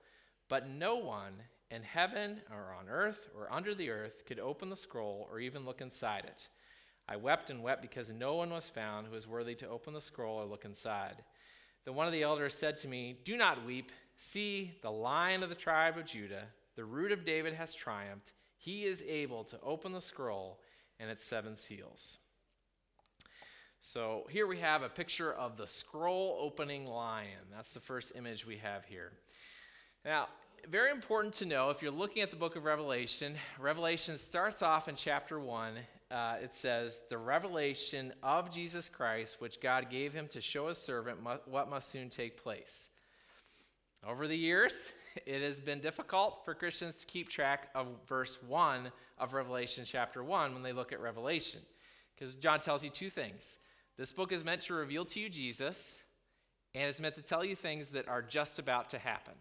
But 0.51 0.69
no 0.69 0.97
one 0.97 1.33
in 1.71 1.83
heaven 1.85 2.43
or 2.51 2.77
on 2.79 2.91
earth 2.91 3.31
or 3.35 3.51
under 3.51 3.75
the 3.75 3.89
earth 3.89 4.27
could 4.27 4.39
open 4.39 4.69
the 4.69 4.77
scroll 4.77 5.27
or 5.31 5.41
even 5.41 5.65
look 5.65 5.81
inside 5.81 6.27
it. 6.27 6.49
I 7.09 7.17
wept 7.17 7.49
and 7.49 7.63
wept 7.63 7.81
because 7.81 8.13
no 8.13 8.35
one 8.35 8.51
was 8.51 8.69
found 8.69 9.07
who 9.07 9.15
was 9.15 9.27
worthy 9.27 9.55
to 9.55 9.69
open 9.69 9.95
the 9.95 10.03
scroll 10.03 10.37
or 10.37 10.45
look 10.45 10.67
inside. 10.67 11.17
Then 11.85 11.95
one 11.95 12.07
of 12.07 12.13
the 12.13 12.23
elders 12.23 12.55
said 12.55 12.79
to 12.79 12.89
me, 12.89 13.19
Do 13.25 13.37
not 13.37 13.65
weep. 13.65 13.93
See, 14.17 14.79
the 14.83 14.91
lion 14.91 15.43
of 15.43 15.49
the 15.49 15.55
tribe 15.55 15.99
of 15.99 16.07
Judah, 16.07 16.45
the 16.77 16.85
root 16.85 17.11
of 17.11 17.25
David, 17.25 17.55
has 17.55 17.75
triumphed. 17.75 18.33
He 18.57 18.85
is 18.85 19.03
able 19.09 19.43
to 19.45 19.61
open 19.61 19.93
the 19.93 20.01
scroll 20.01 20.61
and 21.01 21.11
its 21.11 21.25
seven 21.25 21.57
seals. 21.57 22.19
So 23.81 24.29
here 24.31 24.47
we 24.47 24.59
have 24.59 24.83
a 24.83 24.89
picture 24.89 25.33
of 25.33 25.57
the 25.57 25.67
scroll 25.67 26.39
opening 26.41 26.87
lion. 26.87 27.51
That's 27.53 27.75
the 27.75 27.81
first 27.81 28.13
image 28.15 28.47
we 28.47 28.59
have 28.59 28.85
here. 28.85 29.11
Now, 30.05 30.29
very 30.69 30.93
important 30.93 31.35
to 31.35 31.45
know 31.45 31.71
if 31.71 31.83
you're 31.83 31.91
looking 31.91 32.23
at 32.23 32.31
the 32.31 32.37
book 32.37 32.55
of 32.55 32.65
Revelation, 32.65 33.35
Revelation 33.59 34.17
starts 34.19 34.63
off 34.63 34.89
in 34.89 34.95
chapter 34.95 35.41
1 35.41 35.75
uh, 36.13 36.37
it 36.43 36.55
says, 36.55 37.01
the 37.09 37.17
revelation 37.17 38.13
of 38.23 38.51
Jesus 38.51 38.89
Christ, 38.89 39.41
which 39.41 39.61
God 39.61 39.89
gave 39.89 40.13
him 40.13 40.29
to 40.29 40.41
show 40.41 40.69
his 40.69 40.77
servant 40.77 41.23
mu- 41.23 41.39
what 41.47 41.71
must 41.71 41.89
soon 41.89 42.11
take 42.11 42.43
place. 42.43 42.91
Over 44.07 44.29
the 44.29 44.37
years, 44.37 44.93
it 45.27 45.41
has 45.41 45.59
been 45.59 45.81
difficult 45.81 46.45
for 46.45 46.55
Christians 46.55 46.97
to 46.97 47.07
keep 47.07 47.29
track 47.29 47.69
of 47.75 47.87
verse 48.07 48.39
1 48.43 48.93
of 49.19 49.33
Revelation 49.33 49.85
chapter 49.87 50.23
1 50.23 50.53
when 50.53 50.63
they 50.63 50.73
look 50.73 50.93
at 50.93 51.01
Revelation. 51.01 51.61
Because 52.15 52.35
John 52.35 52.61
tells 52.61 52.85
you 52.85 52.91
two 52.91 53.11
things. 53.11 53.59
This 53.97 54.13
book 54.13 54.33
is 54.33 54.45
meant 54.45 54.61
to 54.63 54.75
reveal 54.75 55.05
to 55.07 55.21
you 55.21 55.31
Jesus, 55.31 55.99
and 56.75 56.85
it's 56.89 57.01
meant 57.01 57.15
to 57.15 57.23
tell 57.23 57.45
you 57.45 57.57
things 57.57 57.89
that 57.89 58.09
are 58.09 58.23
just 58.23 58.59
about 58.59 58.91
to 58.91 58.99
happen. 58.99 59.35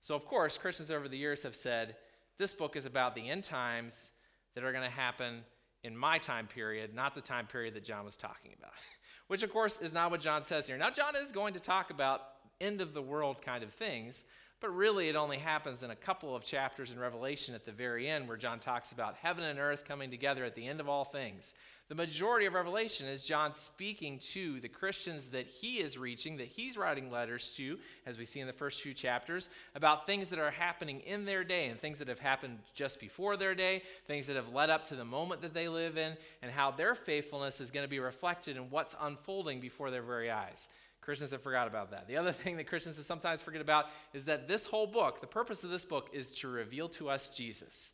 So, 0.00 0.14
of 0.14 0.24
course, 0.24 0.56
Christians 0.56 0.90
over 0.90 1.08
the 1.08 1.18
years 1.18 1.42
have 1.42 1.56
said 1.56 1.96
this 2.38 2.52
book 2.52 2.76
is 2.76 2.86
about 2.86 3.14
the 3.14 3.28
end 3.28 3.44
times 3.44 4.12
that 4.54 4.64
are 4.64 4.72
going 4.72 4.84
to 4.88 4.90
happen 4.90 5.42
in 5.84 5.96
my 5.96 6.18
time 6.18 6.46
period, 6.46 6.94
not 6.94 7.14
the 7.14 7.20
time 7.20 7.46
period 7.46 7.74
that 7.74 7.84
John 7.84 8.04
was 8.04 8.16
talking 8.16 8.52
about. 8.58 8.72
Which, 9.28 9.42
of 9.42 9.52
course, 9.52 9.80
is 9.80 9.92
not 9.92 10.10
what 10.10 10.20
John 10.20 10.42
says 10.42 10.66
here. 10.66 10.78
Now, 10.78 10.90
John 10.90 11.14
is 11.14 11.32
going 11.32 11.54
to 11.54 11.60
talk 11.60 11.90
about 11.90 12.22
end 12.60 12.80
of 12.80 12.94
the 12.94 13.02
world 13.02 13.42
kind 13.42 13.62
of 13.62 13.72
things, 13.72 14.24
but 14.60 14.74
really 14.74 15.08
it 15.08 15.16
only 15.16 15.36
happens 15.38 15.82
in 15.82 15.90
a 15.90 15.96
couple 15.96 16.34
of 16.34 16.44
chapters 16.44 16.90
in 16.90 16.98
Revelation 16.98 17.54
at 17.54 17.64
the 17.64 17.72
very 17.72 18.08
end 18.08 18.26
where 18.26 18.36
John 18.36 18.58
talks 18.58 18.92
about 18.92 19.14
heaven 19.16 19.44
and 19.44 19.58
earth 19.58 19.84
coming 19.86 20.10
together 20.10 20.44
at 20.44 20.54
the 20.54 20.66
end 20.66 20.80
of 20.80 20.88
all 20.88 21.04
things. 21.04 21.54
The 21.88 21.94
majority 21.94 22.44
of 22.44 22.52
Revelation 22.52 23.06
is 23.06 23.24
John 23.24 23.54
speaking 23.54 24.18
to 24.32 24.60
the 24.60 24.68
Christians 24.68 25.28
that 25.28 25.46
he 25.46 25.76
is 25.78 25.96
reaching, 25.96 26.36
that 26.36 26.48
he's 26.48 26.76
writing 26.76 27.10
letters 27.10 27.54
to, 27.54 27.78
as 28.04 28.18
we 28.18 28.26
see 28.26 28.40
in 28.40 28.46
the 28.46 28.52
first 28.52 28.82
few 28.82 28.92
chapters, 28.92 29.48
about 29.74 30.04
things 30.04 30.28
that 30.28 30.38
are 30.38 30.50
happening 30.50 31.00
in 31.00 31.24
their 31.24 31.44
day 31.44 31.68
and 31.68 31.80
things 31.80 31.98
that 32.00 32.08
have 32.08 32.18
happened 32.18 32.58
just 32.74 33.00
before 33.00 33.38
their 33.38 33.54
day, 33.54 33.82
things 34.06 34.26
that 34.26 34.36
have 34.36 34.52
led 34.52 34.68
up 34.68 34.84
to 34.84 34.96
the 34.96 35.04
moment 35.04 35.40
that 35.40 35.54
they 35.54 35.66
live 35.66 35.96
in, 35.96 36.14
and 36.42 36.52
how 36.52 36.70
their 36.70 36.94
faithfulness 36.94 37.58
is 37.58 37.70
going 37.70 37.84
to 37.84 37.90
be 37.90 38.00
reflected 38.00 38.58
in 38.58 38.64
what's 38.64 38.94
unfolding 39.00 39.58
before 39.58 39.90
their 39.90 40.02
very 40.02 40.30
eyes. 40.30 40.68
Christians 41.00 41.30
have 41.30 41.42
forgot 41.42 41.68
about 41.68 41.92
that. 41.92 42.06
The 42.06 42.18
other 42.18 42.32
thing 42.32 42.58
that 42.58 42.66
Christians 42.66 43.02
sometimes 43.06 43.40
forget 43.40 43.62
about 43.62 43.86
is 44.12 44.26
that 44.26 44.46
this 44.46 44.66
whole 44.66 44.86
book, 44.86 45.22
the 45.22 45.26
purpose 45.26 45.64
of 45.64 45.70
this 45.70 45.86
book 45.86 46.10
is 46.12 46.32
to 46.40 46.48
reveal 46.48 46.90
to 46.90 47.08
us 47.08 47.30
Jesus. 47.30 47.92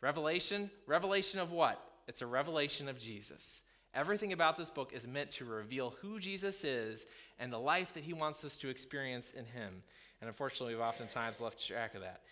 Revelation, 0.00 0.70
revelation 0.86 1.40
of 1.40 1.52
what? 1.52 1.78
It's 2.06 2.22
a 2.22 2.26
revelation 2.26 2.88
of 2.88 2.98
Jesus. 2.98 3.62
Everything 3.94 4.32
about 4.32 4.56
this 4.56 4.70
book 4.70 4.92
is 4.92 5.06
meant 5.06 5.30
to 5.32 5.44
reveal 5.44 5.94
who 6.00 6.18
Jesus 6.18 6.64
is 6.64 7.06
and 7.38 7.52
the 7.52 7.58
life 7.58 7.92
that 7.94 8.02
he 8.02 8.12
wants 8.12 8.44
us 8.44 8.58
to 8.58 8.68
experience 8.68 9.32
in 9.32 9.44
him. 9.44 9.82
And 10.20 10.28
unfortunately, 10.28 10.74
we've 10.74 10.82
oftentimes 10.82 11.40
left 11.40 11.64
track 11.64 11.94
of 11.94 12.00
that. 12.00 12.22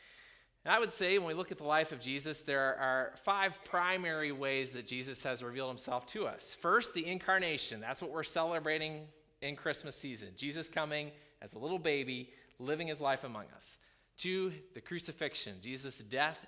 And 0.65 0.73
I 0.73 0.79
would 0.79 0.93
say 0.93 1.19
when 1.19 1.27
we 1.27 1.35
look 1.35 1.51
at 1.51 1.59
the 1.59 1.65
life 1.65 1.91
of 1.93 2.01
Jesus, 2.01 2.41
there 2.41 2.77
are 2.79 3.15
five 3.25 3.59
primary 3.65 4.31
ways 4.33 4.73
that 4.73 4.87
Jesus 4.87 5.23
has 5.25 5.43
revealed 5.43 5.71
himself 5.71 6.07
to 6.09 6.27
us. 6.27 6.55
First, 6.55 6.95
the 6.95 7.07
incarnation. 7.07 7.81
That's 7.81 8.01
what 8.01 8.13
we're 8.13 8.23
celebrating 8.23 9.07
in 9.41 9.57
Christmas 9.57 9.97
season. 9.97 10.29
Jesus 10.37 10.69
coming 10.69 11.11
as 11.41 11.55
a 11.55 11.59
little 11.59 11.79
baby, 11.79 12.31
living 12.61 12.87
his 12.87 13.01
life 13.01 13.25
among 13.25 13.47
us. 13.57 13.79
Two, 14.17 14.53
the 14.75 14.81
crucifixion, 14.81 15.57
Jesus' 15.61 15.99
death 15.99 16.39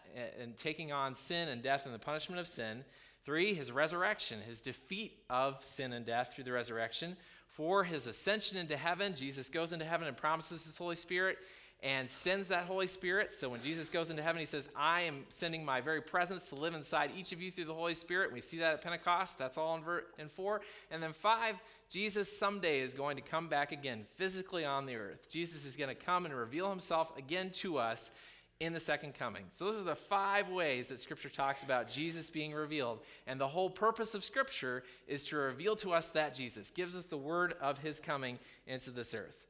and 0.40 0.57
taking 0.57 0.93
on 0.93 1.16
sin 1.16 1.49
and 1.49 1.61
death 1.61 1.87
and 1.87 1.95
the 1.95 1.99
punishment 1.99 2.40
of 2.40 2.47
sin. 2.47 2.85
Three, 3.25 3.54
his 3.54 3.73
resurrection, 3.73 4.38
his 4.47 4.61
defeat 4.61 5.19
of 5.31 5.64
sin 5.64 5.93
and 5.93 6.04
death 6.04 6.33
through 6.35 6.45
the 6.45 6.52
resurrection. 6.52 7.16
Four, 7.49 7.85
his 7.85 8.07
ascension 8.07 8.59
into 8.59 8.76
heaven. 8.76 9.14
Jesus 9.14 9.49
goes 9.49 9.73
into 9.73 9.85
heaven 9.85 10.09
and 10.09 10.16
promises 10.16 10.64
his 10.64 10.76
Holy 10.76 10.97
Spirit 10.97 11.38
and 11.83 12.11
sends 12.11 12.49
that 12.49 12.64
Holy 12.64 12.87
Spirit. 12.87 13.35
So 13.35 13.49
when 13.49 13.61
Jesus 13.61 13.90
goes 13.90 14.11
into 14.11 14.23
heaven, 14.23 14.40
he 14.40 14.47
says, 14.47 14.69
I 14.75 15.02
am 15.02 15.25
sending 15.28 15.64
my 15.64 15.81
very 15.81 16.00
presence 16.00 16.49
to 16.49 16.54
live 16.54 16.75
inside 16.75 17.11
each 17.16 17.33
of 17.33 17.43
you 17.43 17.50
through 17.50 17.66
the 17.66 17.75
Holy 17.75 17.95
Spirit. 17.95 18.33
We 18.33 18.40
see 18.40 18.59
that 18.59 18.75
at 18.75 18.83
Pentecost. 18.83 19.38
That's 19.38 19.59
all 19.59 19.76
in, 19.76 19.83
in 20.19 20.28
four. 20.28 20.62
And 20.90 21.02
then 21.02 21.12
five, 21.12 21.57
Jesus 21.90 22.37
someday 22.37 22.81
is 22.81 22.95
going 22.95 23.16
to 23.16 23.23
come 23.23 23.49
back 23.49 23.71
again 23.71 24.07
physically 24.16 24.64
on 24.64 24.87
the 24.87 24.97
earth. 24.97 25.31
Jesus 25.31 25.64
is 25.64 25.76
going 25.76 25.95
to 25.95 25.95
come 25.95 26.25
and 26.25 26.35
reveal 26.35 26.71
himself 26.71 27.16
again 27.19 27.50
to 27.57 27.78
us 27.78 28.11
in 28.61 28.73
the 28.73 28.80
second 28.80 29.14
coming. 29.14 29.44
So, 29.52 29.66
those 29.66 29.80
are 29.80 29.84
the 29.84 29.96
five 29.96 30.49
ways 30.49 30.88
that 30.88 31.00
Scripture 31.00 31.28
talks 31.28 31.62
about 31.62 31.88
Jesus 31.88 32.30
being 32.30 32.52
revealed. 32.52 33.00
And 33.26 33.40
the 33.40 33.49
whole 33.49 33.68
purpose 33.68 34.14
of 34.14 34.25
Scripture 34.25 34.84
is 35.08 35.25
to 35.28 35.37
reveal 35.37 35.76
to 35.76 35.92
us 35.92 36.08
that 36.11 36.34
Jesus 36.34 36.70
gives 36.70 36.96
us 36.96 37.04
the 37.04 37.16
word 37.16 37.54
of 37.61 37.78
his 37.78 38.00
coming 38.00 38.38
into 38.66 38.90
this 38.90 39.14
earth. 39.14 39.46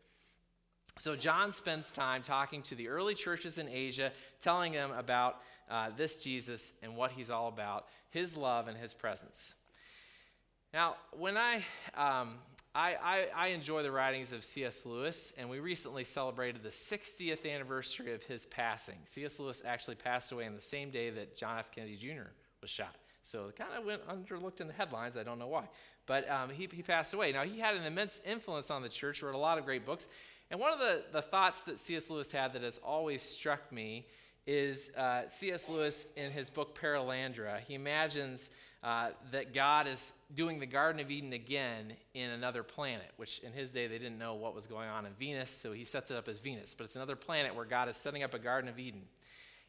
So, 0.99 1.17
John 1.17 1.53
spends 1.53 1.91
time 1.91 2.23
talking 2.23 2.63
to 2.63 2.75
the 2.75 2.89
early 2.89 3.15
churches 3.15 3.59
in 3.59 3.69
Asia, 3.69 4.11
telling 4.41 4.73
them 4.73 4.91
about 4.93 5.41
uh, 5.71 5.91
this 5.97 6.23
Jesus 6.23 6.75
and 6.83 6.97
what 6.97 7.11
he's 7.11 7.31
all 7.31 7.49
about, 7.49 7.87
his 8.11 8.37
love 8.37 8.69
and 8.69 8.77
his 8.77 8.95
presence. 8.95 9.55
Now, 10.73 10.97
when 11.13 11.37
I, 11.37 11.63
um, 11.97 12.35
I, 12.75 12.97
I, 13.01 13.27
I, 13.37 13.47
enjoy 13.49 13.85
the 13.85 13.93
writings 13.93 14.33
of 14.33 14.43
C.S. 14.43 14.85
Lewis, 14.85 15.33
and 15.39 15.49
we 15.49 15.61
recently 15.61 16.03
celebrated 16.03 16.65
the 16.65 16.71
60th 16.71 17.49
anniversary 17.49 18.13
of 18.13 18.25
his 18.25 18.47
passing. 18.47 18.97
C.S. 19.07 19.39
Lewis 19.39 19.63
actually 19.65 19.95
passed 19.95 20.33
away 20.33 20.45
on 20.47 20.57
the 20.57 20.61
same 20.61 20.91
day 20.91 21.11
that 21.11 21.37
John 21.37 21.61
F. 21.61 21.71
Kennedy 21.71 21.97
Jr. 21.97 22.31
was 22.61 22.71
shot. 22.71 22.97
So 23.23 23.47
it 23.47 23.57
kind 23.57 23.71
of 23.79 23.85
went 23.85 24.03
underlooked 24.09 24.61
in 24.61 24.67
the 24.67 24.73
headlines. 24.73 25.17
I 25.17 25.23
don't 25.23 25.39
know 25.39 25.47
why. 25.47 25.69
But 26.07 26.29
um, 26.29 26.51
he, 26.51 26.69
he 26.73 26.83
passed 26.83 27.15
away. 27.15 27.31
Now, 27.31 27.45
he 27.45 27.61
had 27.61 27.77
an 27.77 27.85
immense 27.85 28.21
influence 28.27 28.73
on 28.73 28.83
the 28.83 28.89
church, 28.89 29.23
wrote 29.23 29.37
a 29.37 29.39
lot 29.39 29.57
of 29.57 29.65
great 29.65 29.87
books. 29.87 30.09
And 30.51 30.59
one 30.59 30.73
of 30.73 30.81
the, 30.81 31.05
the 31.13 31.23
thoughts 31.23 31.63
that 31.63 31.79
C.S. 31.79 32.11
Lewis 32.11 32.33
had 32.33 32.55
that 32.55 32.63
has 32.63 32.79
always 32.79 33.23
struck 33.23 33.71
me 33.71 34.07
is 34.47 34.95
uh, 34.97 35.23
C.S. 35.29 35.69
Lewis 35.69 36.09
in 36.17 36.33
his 36.33 36.51
book 36.51 36.79
Perelandra. 36.79 37.61
He 37.61 37.75
imagines 37.75 38.51
uh, 38.85 39.09
that 39.33 39.55
God 39.55 39.87
is 39.87 40.13
doing 40.35 40.61
the 40.61 40.67
Garden 40.67 41.01
of 41.01 41.11
Eden 41.11 41.33
again 41.33 41.95
in 42.13 42.29
another 42.29 42.63
planet, 42.63 43.11
which 43.17 43.39
in 43.39 43.51
his 43.51 43.73
day 43.73 43.87
they 43.87 43.97
didn't 43.97 44.19
know 44.19 44.35
what 44.35 44.55
was 44.55 44.67
going 44.67 44.91
on 44.91 45.07
in 45.07 45.13
Venus, 45.15 45.51
so 45.51 45.73
he 45.73 45.87
sets 45.87 46.11
it 46.11 46.19
up 46.19 46.29
as 46.29 46.39
Venus. 46.39 46.75
But 46.75 46.85
it's 46.85 46.95
another 46.95 47.17
planet 47.17 47.55
where 47.55 47.65
God 47.65 47.89
is 47.89 47.97
setting 47.97 48.23
up 48.23 48.35
a 48.35 48.39
Garden 48.39 48.69
of 48.69 48.79
Eden. 48.79 49.01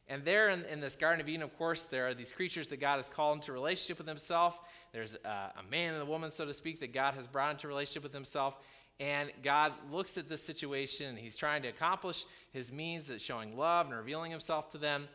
And 0.10 0.26
there 0.26 0.50
in, 0.50 0.66
in, 0.66 0.82
this 0.82 0.98
Garden 0.98 1.22
of 1.22 1.30
Eden, 1.30 1.44
of 1.44 1.58
course, 1.58 1.86
there 1.86 2.08
are 2.08 2.14
these 2.14 2.34
creatures 2.34 2.68
that 2.68 2.82
God 2.82 2.98
has 2.98 3.08
called 3.08 3.38
into 3.38 3.54
relationship 3.54 4.00
with 4.00 4.08
himself. 4.08 4.60
There's 4.92 5.16
uh, 5.16 5.50
a 5.58 5.72
man 5.72 5.94
and 5.94 6.04
a 6.04 6.06
woman, 6.06 6.30
so 6.30 6.46
to 6.46 6.54
speak, 6.54 6.82
that 6.82 6.94
God 6.94 7.14
has 7.14 7.26
brought 7.26 7.52
into 7.52 7.70
relationship 7.70 8.04
with 8.04 8.14
himself. 8.14 8.58
And 9.00 9.32
God 9.44 9.72
looks 9.92 10.18
at 10.18 10.28
this 10.28 10.44
situation 10.44 11.08
and 11.08 11.18
he's 11.18 11.38
trying 11.38 11.62
to 11.62 11.70
accomplish 11.70 12.26
his 12.52 12.70
means 12.70 13.10
of 13.10 13.22
showing 13.22 13.58
love 13.58 13.88
and 13.88 13.96
revealing 13.96 14.32
himself 14.32 14.74
to 14.74 14.78
them. 14.78 15.08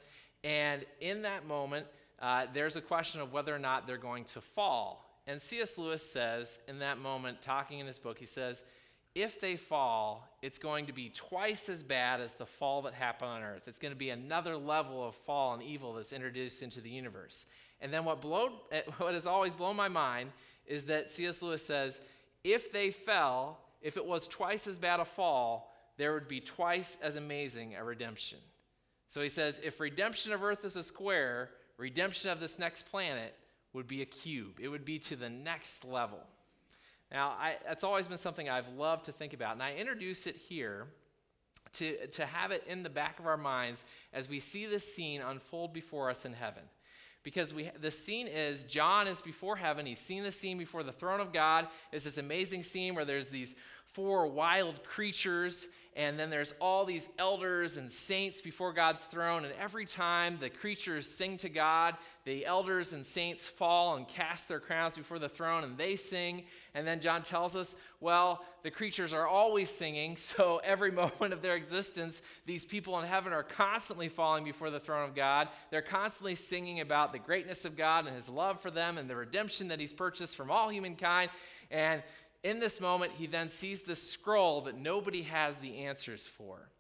And 0.43 0.87
in 1.01 1.23
that 1.23 1.47
moment, 1.47 1.87
uh, 2.21 2.47
there's 2.53 2.77
a 2.77 2.81
question 2.81 3.21
of 3.21 3.33
whether 3.33 3.55
or 3.55 3.59
not 3.59 3.87
they're 3.87 3.97
going 3.97 4.25
to 4.25 4.41
fall. 4.41 5.07
And 5.27 5.41
C.S. 5.41 5.79
Lewis 5.79 6.09
says 6.09 6.59
in 6.69 6.81
that 6.81 6.99
moment, 6.99 7.43
talking 7.43 7.79
in 7.79 7.87
his 7.87 7.99
book, 7.99 8.19
he 8.19 8.27
says, 8.27 8.63
if 9.15 9.41
they 9.41 9.57
fall, 9.57 10.29
it's 10.41 10.59
going 10.59 10.87
to 10.87 10.93
be 10.93 11.09
twice 11.09 11.69
as 11.69 11.83
bad 11.83 12.21
as 12.21 12.35
the 12.35 12.47
fall 12.47 12.83
that 12.83 12.95
happened 12.95 13.31
on 13.31 13.43
earth. 13.43 13.63
It's 13.67 13.79
going 13.79 13.93
to 13.93 13.99
be 13.99 14.11
another 14.11 14.57
level 14.57 15.07
of 15.07 15.15
fall 15.15 15.55
and 15.55 15.63
evil 15.63 15.95
that's 15.95 16.13
introduced 16.13 16.63
into 16.63 16.81
the 16.81 16.91
universe. 16.91 17.47
And 17.81 17.93
then 17.93 18.05
what, 18.05 18.21
blowed, 18.21 18.53
what 18.99 19.15
has 19.15 19.27
always 19.27 19.55
blown 19.55 19.77
my 19.77 19.89
mind 19.89 20.31
is 20.67 20.85
that 20.85 21.11
C.S. 21.11 21.43
Lewis 21.43 21.65
says, 21.65 22.01
if 22.45 22.73
they 22.73 22.91
fell, 22.91 23.59
if 23.83 23.97
it 23.97 24.05
was 24.05 24.29
twice 24.29 24.67
as 24.67 24.79
bad 24.79 25.01
a 25.01 25.05
fall, 25.05 25.75
there 25.97 26.15
would 26.15 26.29
be 26.29 26.41
twice 26.41 26.97
as 27.03 27.17
amazing 27.17 27.75
a 27.75 27.85
redemption. 27.85 28.39
So 29.09 29.21
he 29.21 29.29
says, 29.29 29.61
if 29.63 29.81
redemption 29.81 30.33
of 30.33 30.45
earth 30.45 30.65
is 30.65 30.77
a 30.77 30.83
square, 30.83 31.51
redemption 31.81 32.31
of 32.31 32.41
this 32.41 32.59
next 32.59 32.91
planet 32.91 33.35
would 33.73 33.89
be 33.89 34.03
a 34.03 34.07
cube. 34.07 34.59
It 34.61 34.69
would 34.69 34.85
be 34.85 34.99
to 35.01 35.17
the 35.17 35.31
next 35.31 35.85
level. 35.85 36.21
Now, 37.11 37.31
I, 37.31 37.57
that's 37.67 37.83
always 37.83 38.07
been 38.07 38.19
something 38.19 38.49
I've 38.49 38.69
loved 38.69 39.07
to 39.07 39.13
think 39.13 39.33
about, 39.33 39.55
and 39.55 39.63
I 39.63 39.75
introduce 39.75 40.27
it 40.27 40.37
here 40.37 40.87
to, 41.75 42.07
to 42.09 42.27
have 42.27 42.51
it 42.53 42.65
in 42.69 42.83
the 42.83 42.91
back 42.91 43.19
of 43.19 43.27
our 43.27 43.37
minds 43.37 43.85
as 44.13 44.29
we 44.29 44.41
see 44.41 44.67
this 44.67 44.95
scene 44.95 45.21
unfold 45.21 45.73
before 45.73 46.11
us 46.11 46.25
in 46.25 46.33
heaven 46.33 46.63
because 47.23 47.53
we 47.53 47.71
the 47.81 47.91
scene 47.91 48.27
is 48.27 48.65
John 48.65 49.07
is 49.07 49.21
before 49.21 49.57
heaven. 49.57 49.87
He's 49.87 50.01
seen 50.01 50.23
the 50.23 50.33
scene 50.33 50.59
before 50.59 50.83
the 50.83 50.93
throne 50.93 51.21
of 51.21 51.33
God. 51.33 51.69
It's 51.93 52.05
this 52.05 52.19
amazing 52.19 52.63
scene 52.63 52.95
where 52.95 53.05
there's 53.05 53.29
these 53.29 53.55
four 53.93 54.27
wild 54.27 54.83
creatures 54.85 55.69
and 55.97 56.17
then 56.17 56.31
there's 56.31 56.55
all 56.61 56.85
these 56.85 57.09
elders 57.19 57.77
and 57.77 57.93
saints 57.93 58.41
before 58.41 58.73
God's 58.73 59.03
throne. 59.03 59.45
And 59.45 59.53
every 59.61 59.85
time 59.85 60.39
the 60.41 60.49
creatures 60.49 61.11
sing 61.11 61.37
to 61.39 61.49
God, 61.49 61.97
the 62.25 62.47
elders 62.47 62.93
and 62.93 63.05
saints 63.05 63.49
fall 63.49 63.97
and 63.97 64.07
cast 64.07 64.49
their 64.49 64.61
crowns 64.61 64.97
before 64.97 65.19
the 65.19 65.29
throne 65.29 65.65
and 65.65 65.77
they 65.77 65.97
sing. 65.97 66.45
And 66.75 66.87
then 66.87 67.01
John 67.01 67.23
tells 67.23 67.57
us, 67.57 67.75
well, 67.99 68.45
the 68.63 68.71
creatures 68.71 69.13
are 69.13 69.27
always 69.27 69.69
singing. 69.69 70.17
So 70.31 70.61
every 70.63 70.93
moment 70.93 71.33
of 71.33 71.43
their 71.43 71.57
existence, 71.57 72.23
these 72.47 72.65
people 72.65 72.99
in 73.01 73.07
heaven 73.07 73.33
are 73.33 73.43
constantly 73.43 74.09
falling 74.09 74.45
before 74.45 74.71
the 74.71 74.79
throne 74.79 75.09
of 75.09 75.15
God. 75.15 75.49
They're 75.71 75.83
constantly 75.83 76.37
singing 76.37 76.81
about 76.81 77.13
the 77.13 77.19
greatness 77.19 77.65
of 77.65 77.77
God 77.77 78.07
and 78.07 78.15
his 78.15 78.29
love 78.29 78.61
for 78.61 78.71
them 78.71 78.97
and 78.97 79.11
the 79.11 79.17
redemption 79.17 79.69
that 79.69 79.81
he's 79.81 79.93
purchased 79.93 80.37
from 80.37 80.53
all 80.53 80.69
humankind. 80.69 81.31
And 81.71 82.03
in 82.43 82.61
this 82.61 82.81
moment, 82.81 83.13
he 83.17 83.27
then 83.27 83.49
sees 83.49 83.83
the 83.83 83.97
scroll 83.97 84.63
that 84.63 84.77
nobody 84.77 85.23
has 85.23 85.57
the 85.57 85.79
answers 85.79 86.27
for. 86.27 86.71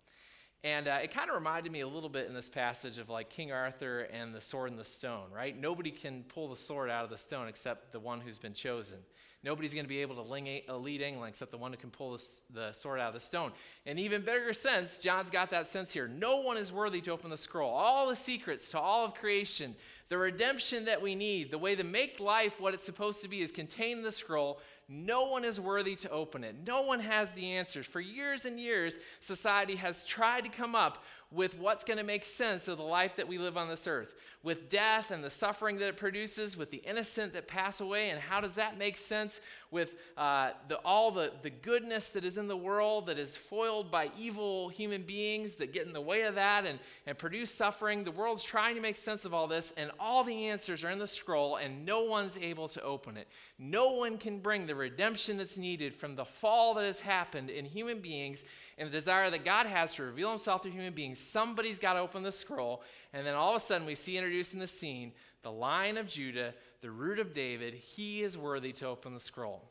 And 0.62 0.88
uh, 0.88 0.99
it 1.02 1.12
kind 1.12 1.31
of 1.31 1.37
reminded 1.37 1.73
me 1.73 1.81
a 1.81 1.88
little 1.88 2.11
bit 2.11 2.29
in 2.29 2.35
this 2.35 2.49
passage 2.49 2.99
of 2.99 3.09
like 3.09 3.31
King 3.31 3.50
Arthur 3.50 4.00
and 4.12 4.35
the 4.35 4.43
sword 4.43 4.71
and 4.71 4.79
the 4.79 4.85
stone, 4.85 5.31
right? 5.35 5.59
Nobody 5.59 5.90
can 5.90 6.23
pull 6.25 6.49
the 6.49 6.57
sword 6.57 6.90
out 6.90 7.05
of 7.05 7.11
the 7.11 7.17
stone 7.17 7.49
except 7.49 7.93
the 7.93 8.00
one 8.00 8.21
who's 8.21 8.38
been 8.38 8.52
chosen. 8.52 8.99
Nobody's 9.43 9.73
going 9.73 9.87
to 9.87 9.88
be 9.88 10.02
able 10.02 10.17
to 10.17 10.76
lead 10.76 11.00
England 11.00 11.31
except 11.31 11.50
the 11.50 11.57
one 11.57 11.73
who 11.73 11.79
can 11.79 11.88
pull 11.88 12.19
the, 12.52 12.73
sword 12.73 13.00
out 13.00 13.09
of 13.09 13.14
the 13.14 13.21
stone. 13.21 13.52
In 13.87 13.99
even 13.99 14.21
bigger 14.21 14.52
sense, 14.52 14.99
John's 14.99 15.31
got 15.31 15.50
that 15.50 15.71
sense 15.71 15.95
here. 15.95 16.07
No 16.07 16.43
one 16.43 16.59
is 16.59 16.71
worthy 16.71 17.00
to 17.00 17.11
open 17.11 17.31
the 17.31 17.38
scroll. 17.38 17.71
All 17.71 18.07
the 18.07 18.17
secrets 18.17 18.71
to 18.73 18.79
all 18.79 19.07
of 19.07 19.14
creation, 19.14 19.75
the 20.11 20.19
redemption 20.19 20.85
that 20.85 21.00
we 21.00 21.14
need, 21.14 21.50
the 21.50 21.57
way 21.57 21.75
to 21.75 21.85
make 21.85 22.21
life 22.21 22.61
what 22.61 22.75
it's 22.75 22.85
supposed 22.85 23.23
to 23.23 23.29
be 23.29 23.40
is 23.40 23.50
contained 23.50 24.00
in 24.00 24.05
the 24.05 24.12
scroll. 24.12 24.61
No 24.92 25.28
one 25.28 25.44
is 25.44 25.61
worthy 25.61 25.94
to 25.94 26.11
open 26.11 26.42
it. 26.42 26.56
No 26.66 26.82
one 26.82 26.99
has 26.99 27.30
the 27.30 27.52
answers. 27.52 27.87
For 27.87 28.00
years 28.00 28.44
and 28.44 28.59
years, 28.59 28.99
society 29.20 29.76
has 29.76 30.04
tried 30.04 30.44
to 30.47 30.50
come 30.50 30.75
up 30.75 31.04
with 31.32 31.56
what's 31.58 31.84
going 31.84 31.99
to 31.99 32.04
make 32.04 32.25
sense 32.25 32.66
of 32.66 32.76
the 32.76 32.84
life 32.84 33.16
that 33.16 33.28
we 33.28 33.38
live 33.38 33.56
on 33.56 33.68
this 33.68 33.87
earth, 33.87 34.14
with 34.42 34.68
death 34.68 35.10
and 35.10 35.22
the 35.22 35.30
suffering 35.30 35.78
that 35.78 35.88
it 35.88 35.96
produces, 35.96 36.56
with 36.56 36.70
the 36.70 36.78
innocent 36.78 37.32
that 37.34 37.46
pass 37.46 37.80
away, 37.80 38.10
and 38.10 38.18
how 38.18 38.40
does 38.40 38.56
that 38.56 38.76
make 38.76 38.99
sense 38.99 39.40
with 39.70 39.94
uh, 40.16 40.50
the, 40.66 40.76
all 40.78 41.12
the, 41.12 41.30
the 41.42 41.50
goodness 41.50 42.10
that 42.10 42.25
is 42.25 42.37
in 42.37 42.49
the 42.49 42.56
world 42.56 43.06
that 43.06 43.18
is 43.18 43.37
foiled 43.37 43.92
by 43.92 44.10
evil 44.18 44.68
human 44.70 45.02
beings 45.02 45.54
that 45.54 45.72
get 45.72 45.87
in 45.87 45.92
the 45.92 46.00
way 46.00 46.22
of 46.22 46.34
that 46.34 46.66
and, 46.66 46.80
and 47.06 47.16
produce 47.16 47.52
suffering. 47.52 48.02
The 48.02 48.10
world's 48.10 48.42
trying 48.42 48.75
to 48.75 48.80
make 48.80 48.96
sense 48.96 49.25
of 49.25 49.32
all 49.32 49.46
this, 49.46 49.72
and 49.76 49.92
all 50.00 50.25
the 50.25 50.46
answers 50.49 50.82
are 50.82 50.90
in 50.90 50.99
the 50.99 51.06
scroll, 51.06 51.56
and 51.56 51.84
no 51.87 52.02
one's 52.02 52.37
able 52.38 52.66
to 52.68 52.82
open 52.82 53.16
it. 53.16 53.28
No 53.56 53.92
one 53.92 54.18
can 54.18 54.40
bring 54.40 54.66
the 54.66 54.75
redemption 54.75 55.37
that's 55.37 55.58
needed 55.58 55.94
from 55.94 56.16
the 56.16 56.25
fall 56.25 56.75
that 56.75 56.84
has 56.84 56.99
happened 56.99 57.50
in 57.50 57.66
human 57.66 58.00
beings 58.00 58.42
and 58.80 58.88
the 58.88 58.92
desire 58.92 59.28
that 59.30 59.44
God 59.44 59.66
has 59.66 59.94
to 59.96 60.02
reveal 60.02 60.30
himself 60.30 60.62
to 60.62 60.70
human 60.70 60.94
beings. 60.94 61.18
Somebody's 61.20 61.78
got 61.78 61.92
to 61.92 62.00
open 62.00 62.22
the 62.22 62.32
scroll. 62.32 62.82
And 63.12 63.26
then 63.26 63.34
all 63.34 63.50
of 63.50 63.56
a 63.56 63.60
sudden, 63.60 63.87
we 63.87 63.94
see 63.94 64.16
introduced 64.16 64.54
in 64.54 64.58
the 64.58 64.66
scene 64.66 65.12
the 65.42 65.52
lion 65.52 65.99
of 65.99 66.08
Judah, 66.08 66.54
the 66.80 66.90
root 66.90 67.18
of 67.18 67.34
David. 67.34 67.75
He 67.75 68.22
is 68.22 68.38
worthy 68.38 68.72
to 68.72 68.87
open 68.87 69.12
the 69.14 69.20
scroll. 69.20 69.70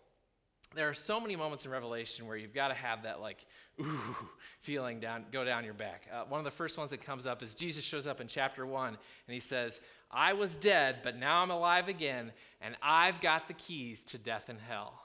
there 0.75 0.87
are 0.87 0.93
so 0.93 1.19
many 1.19 1.35
moments 1.35 1.65
in 1.65 1.71
Revelation 1.71 2.27
where 2.27 2.37
you've 2.37 2.53
got 2.53 2.69
to 2.69 2.73
have 2.75 3.03
that 3.03 3.19
like 3.19 3.45
ooh 3.81 4.15
feeling 4.61 4.99
down 4.99 5.25
go 5.31 5.43
down 5.43 5.63
your 5.63 5.73
back. 5.73 6.07
Uh, 6.13 6.23
one 6.29 6.39
of 6.39 6.45
the 6.45 6.51
first 6.51 6.77
ones 6.77 6.91
that 6.91 7.03
comes 7.03 7.25
up 7.25 7.41
is 7.41 7.55
Jesus 7.55 7.83
shows 7.83 8.05
up 8.05 8.21
in 8.21 8.27
chapter 8.27 8.65
one 8.65 8.89
and 8.89 9.33
he 9.33 9.39
says, 9.39 9.79
"I 10.11 10.33
was 10.33 10.55
dead, 10.55 10.97
but 11.01 11.17
now 11.17 11.41
I'm 11.41 11.51
alive 11.51 11.87
again, 11.87 12.31
and 12.61 12.75
I've 12.81 13.21
got 13.21 13.47
the 13.47 13.53
keys 13.55 14.03
to 14.05 14.17
death 14.17 14.49
and 14.49 14.59
hell. 14.59 15.01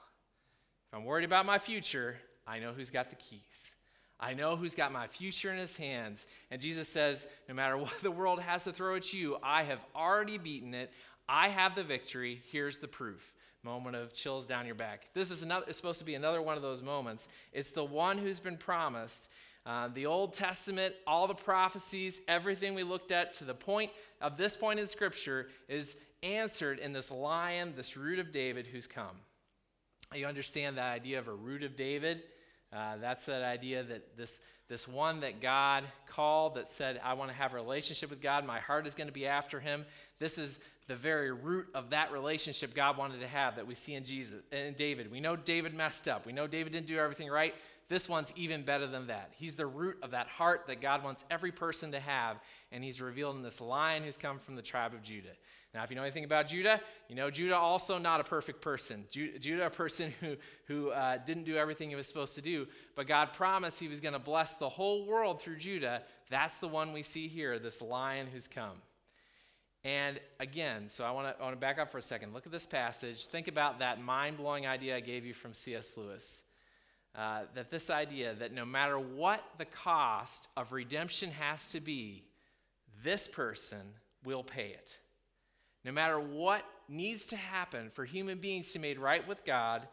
If 0.89 0.97
I'm 0.97 1.05
worried 1.05 1.25
about 1.25 1.45
my 1.45 1.57
future, 1.57 2.17
I 2.45 2.59
know 2.59 2.73
who's 2.73 2.91
got 2.91 3.09
the 3.09 3.15
keys." 3.15 3.74
I 4.19 4.33
know 4.33 4.55
who's 4.55 4.75
got 4.75 4.91
my 4.91 5.07
future 5.07 5.51
in 5.51 5.57
his 5.57 5.75
hands. 5.75 6.25
And 6.49 6.61
Jesus 6.61 6.87
says, 6.87 7.27
no 7.49 7.55
matter 7.55 7.77
what 7.77 7.97
the 8.01 8.11
world 8.11 8.39
has 8.39 8.63
to 8.65 8.71
throw 8.71 8.95
at 8.95 9.13
you, 9.13 9.37
I 9.43 9.63
have 9.63 9.79
already 9.95 10.37
beaten 10.37 10.73
it. 10.73 10.91
I 11.27 11.49
have 11.49 11.75
the 11.75 11.83
victory. 11.83 12.41
Here's 12.51 12.79
the 12.79 12.87
proof 12.87 13.33
moment 13.63 13.95
of 13.95 14.13
chills 14.13 14.45
down 14.45 14.67
your 14.67 14.75
back. 14.75 15.07
This 15.15 15.31
is 15.31 15.41
another, 15.41 15.73
supposed 15.73 15.97
to 15.97 16.05
be 16.05 16.13
another 16.13 16.39
one 16.39 16.55
of 16.55 16.61
those 16.61 16.83
moments. 16.83 17.27
It's 17.51 17.71
the 17.71 17.83
one 17.83 18.19
who's 18.19 18.39
been 18.39 18.57
promised. 18.57 19.27
Uh, 19.65 19.87
the 19.87 20.05
Old 20.05 20.33
Testament, 20.33 20.93
all 21.07 21.25
the 21.25 21.33
prophecies, 21.33 22.19
everything 22.27 22.75
we 22.75 22.83
looked 22.83 23.11
at 23.11 23.33
to 23.33 23.43
the 23.43 23.55
point 23.55 23.89
of 24.21 24.37
this 24.37 24.55
point 24.55 24.79
in 24.79 24.85
Scripture 24.85 25.47
is 25.67 25.95
answered 26.21 26.77
in 26.77 26.93
this 26.93 27.09
lion, 27.09 27.73
this 27.75 27.97
root 27.97 28.19
of 28.19 28.31
David 28.31 28.67
who's 28.67 28.85
come. 28.85 29.17
You 30.13 30.27
understand 30.27 30.77
that 30.77 30.93
idea 30.93 31.17
of 31.17 31.27
a 31.27 31.33
root 31.33 31.63
of 31.63 31.75
David? 31.75 32.21
Uh, 32.75 32.97
that's 32.97 33.25
that 33.27 33.43
idea 33.43 33.83
that 33.83 34.17
this, 34.17 34.41
this 34.67 34.87
one 34.87 35.21
that 35.21 35.41
God 35.41 35.83
called 36.09 36.55
that 36.55 36.69
said, 36.69 36.99
I 37.03 37.13
want 37.13 37.31
to 37.31 37.37
have 37.37 37.53
a 37.53 37.55
relationship 37.55 38.09
with 38.09 38.21
God, 38.21 38.45
my 38.45 38.59
heart 38.59 38.85
is 38.85 38.95
going 38.95 39.07
to 39.07 39.13
be 39.13 39.27
after 39.27 39.59
him. 39.59 39.85
This 40.19 40.37
is 40.37 40.59
the 40.87 40.95
very 40.95 41.31
root 41.31 41.67
of 41.73 41.91
that 41.91 42.11
relationship 42.11 42.75
God 42.75 42.97
wanted 42.97 43.21
to 43.21 43.27
have 43.27 43.55
that 43.55 43.65
we 43.65 43.75
see 43.75 43.93
in 43.93 44.03
Jesus 44.03 44.41
and 44.51 44.75
David. 44.75 45.09
We 45.09 45.19
know 45.19 45.35
David 45.35 45.73
messed 45.73 46.07
up. 46.07 46.25
We 46.25 46.33
know 46.33 46.47
David 46.47 46.73
didn't 46.73 46.87
do 46.87 46.97
everything 46.97 47.29
right. 47.29 47.55
This 47.87 48.09
one's 48.09 48.33
even 48.35 48.63
better 48.63 48.87
than 48.87 49.07
that. 49.07 49.31
He's 49.37 49.55
the 49.55 49.67
root 49.67 49.97
of 50.01 50.11
that 50.11 50.27
heart 50.27 50.65
that 50.67 50.81
God 50.81 51.03
wants 51.03 51.23
every 51.29 51.51
person 51.51 51.91
to 51.91 51.99
have, 51.99 52.37
and 52.71 52.83
he's 52.83 52.99
revealed 52.99 53.35
in 53.35 53.43
this 53.43 53.61
lion 53.61 54.03
who's 54.03 54.17
come 54.17 54.39
from 54.39 54.55
the 54.55 54.61
tribe 54.61 54.93
of 54.93 55.03
Judah. 55.03 55.29
Now, 55.75 55.83
if 55.83 55.89
you 55.89 55.97
know 55.97 56.03
anything 56.03 56.23
about 56.23 56.47
Judah, 56.47 56.79
you 57.09 57.15
know 57.15 57.29
Judah 57.29 57.57
also 57.57 57.97
not 57.97 58.21
a 58.21 58.23
perfect 58.23 58.61
person. 58.61 59.03
Judah, 59.11 59.65
a 59.65 59.69
person 59.69 60.13
who, 60.21 60.37
who 60.67 60.89
uh, 60.91 61.17
didn't 61.17 61.43
do 61.43 61.57
everything 61.57 61.89
he 61.89 61.97
was 61.97 62.07
supposed 62.07 62.35
to 62.35 62.41
do, 62.41 62.65
but 62.95 63.07
God 63.07 63.33
promised 63.33 63.77
he 63.77 63.89
was 63.89 63.99
going 63.99 64.13
to 64.13 64.19
bless 64.19 64.55
the 64.55 64.69
whole 64.69 65.05
world 65.05 65.41
through 65.41 65.57
Judah. 65.57 66.01
That's 66.29 66.59
the 66.59 66.69
one 66.69 66.93
we 66.93 67.03
see 67.03 67.27
here, 67.27 67.59
this 67.59 67.81
lion 67.81 68.27
who's 68.31 68.47
come. 68.47 68.77
And 69.83 70.17
again, 70.39 70.87
so 70.87 71.03
I 71.03 71.11
want 71.11 71.37
to 71.37 71.55
back 71.57 71.77
up 71.77 71.91
for 71.91 71.97
a 71.97 72.01
second. 72.01 72.33
Look 72.33 72.45
at 72.45 72.53
this 72.53 72.65
passage. 72.65 73.25
Think 73.25 73.49
about 73.49 73.79
that 73.79 74.01
mind 74.01 74.37
blowing 74.37 74.65
idea 74.65 74.95
I 74.95 75.01
gave 75.01 75.25
you 75.25 75.33
from 75.33 75.53
C.S. 75.53 75.97
Lewis. 75.97 76.43
Uh, 77.13 77.41
that 77.53 77.69
this 77.69 77.89
idea 77.89 78.33
that 78.33 78.53
no 78.53 78.65
matter 78.65 78.97
what 78.97 79.43
the 79.57 79.65
cost 79.65 80.47
of 80.55 80.71
redemption 80.71 81.31
has 81.31 81.67
to 81.73 81.81
be, 81.81 82.23
this 83.03 83.27
person 83.27 83.81
will 84.23 84.43
pay 84.43 84.69
it. 84.69 84.97
No 85.85 85.91
matter 85.91 86.19
what 86.19 86.65
needs 86.89 87.27
to 87.27 87.37
happen 87.37 87.91
for 87.93 88.05
human 88.05 88.39
beings 88.39 88.73
to 88.73 88.79
be 88.79 88.87
made 88.87 88.99
right 88.99 89.25
with 89.27 89.45
God, 89.45 89.87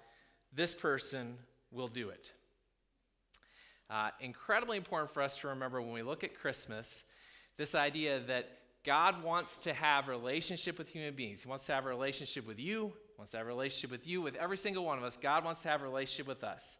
this 0.53 0.73
person 0.73 1.37
will 1.71 1.89
do 1.89 2.09
it. 2.09 2.33
Uh, 3.91 4.09
incredibly 4.21 4.79
important 4.79 5.13
for 5.13 5.23
us 5.23 5.39
to 5.41 5.49
remember 5.49 5.83
when 5.83 5.93
we 5.93 6.03
look 6.03 6.25
at 6.25 6.35
Christmas 6.35 7.05
this 7.59 7.75
idea 7.75 8.21
that 8.21 8.49
God 8.85 9.23
wants 9.23 9.59
to 9.59 9.75
have 9.75 10.09
relationship 10.09 10.79
with 10.79 10.89
human 10.89 11.15
beings. 11.15 11.43
He 11.43 11.49
wants 11.49 11.67
to 11.67 11.75
have 11.75 11.85
a 11.85 11.89
relationship 11.89 12.47
with 12.47 12.59
you, 12.59 12.95
wants 13.19 13.33
to 13.33 13.37
have 13.37 13.47
a 13.47 13.51
relationship 13.51 13.91
with 13.91 14.07
you, 14.07 14.23
with 14.23 14.35
every 14.37 14.57
single 14.57 14.87
one 14.87 14.97
of 14.97 15.05
us. 15.05 15.19
God 15.19 15.45
wants 15.45 15.63
to 15.63 15.69
have 15.69 15.83
a 15.83 15.85
relationship 15.85 16.27
with 16.27 16.43
us. 16.43 16.79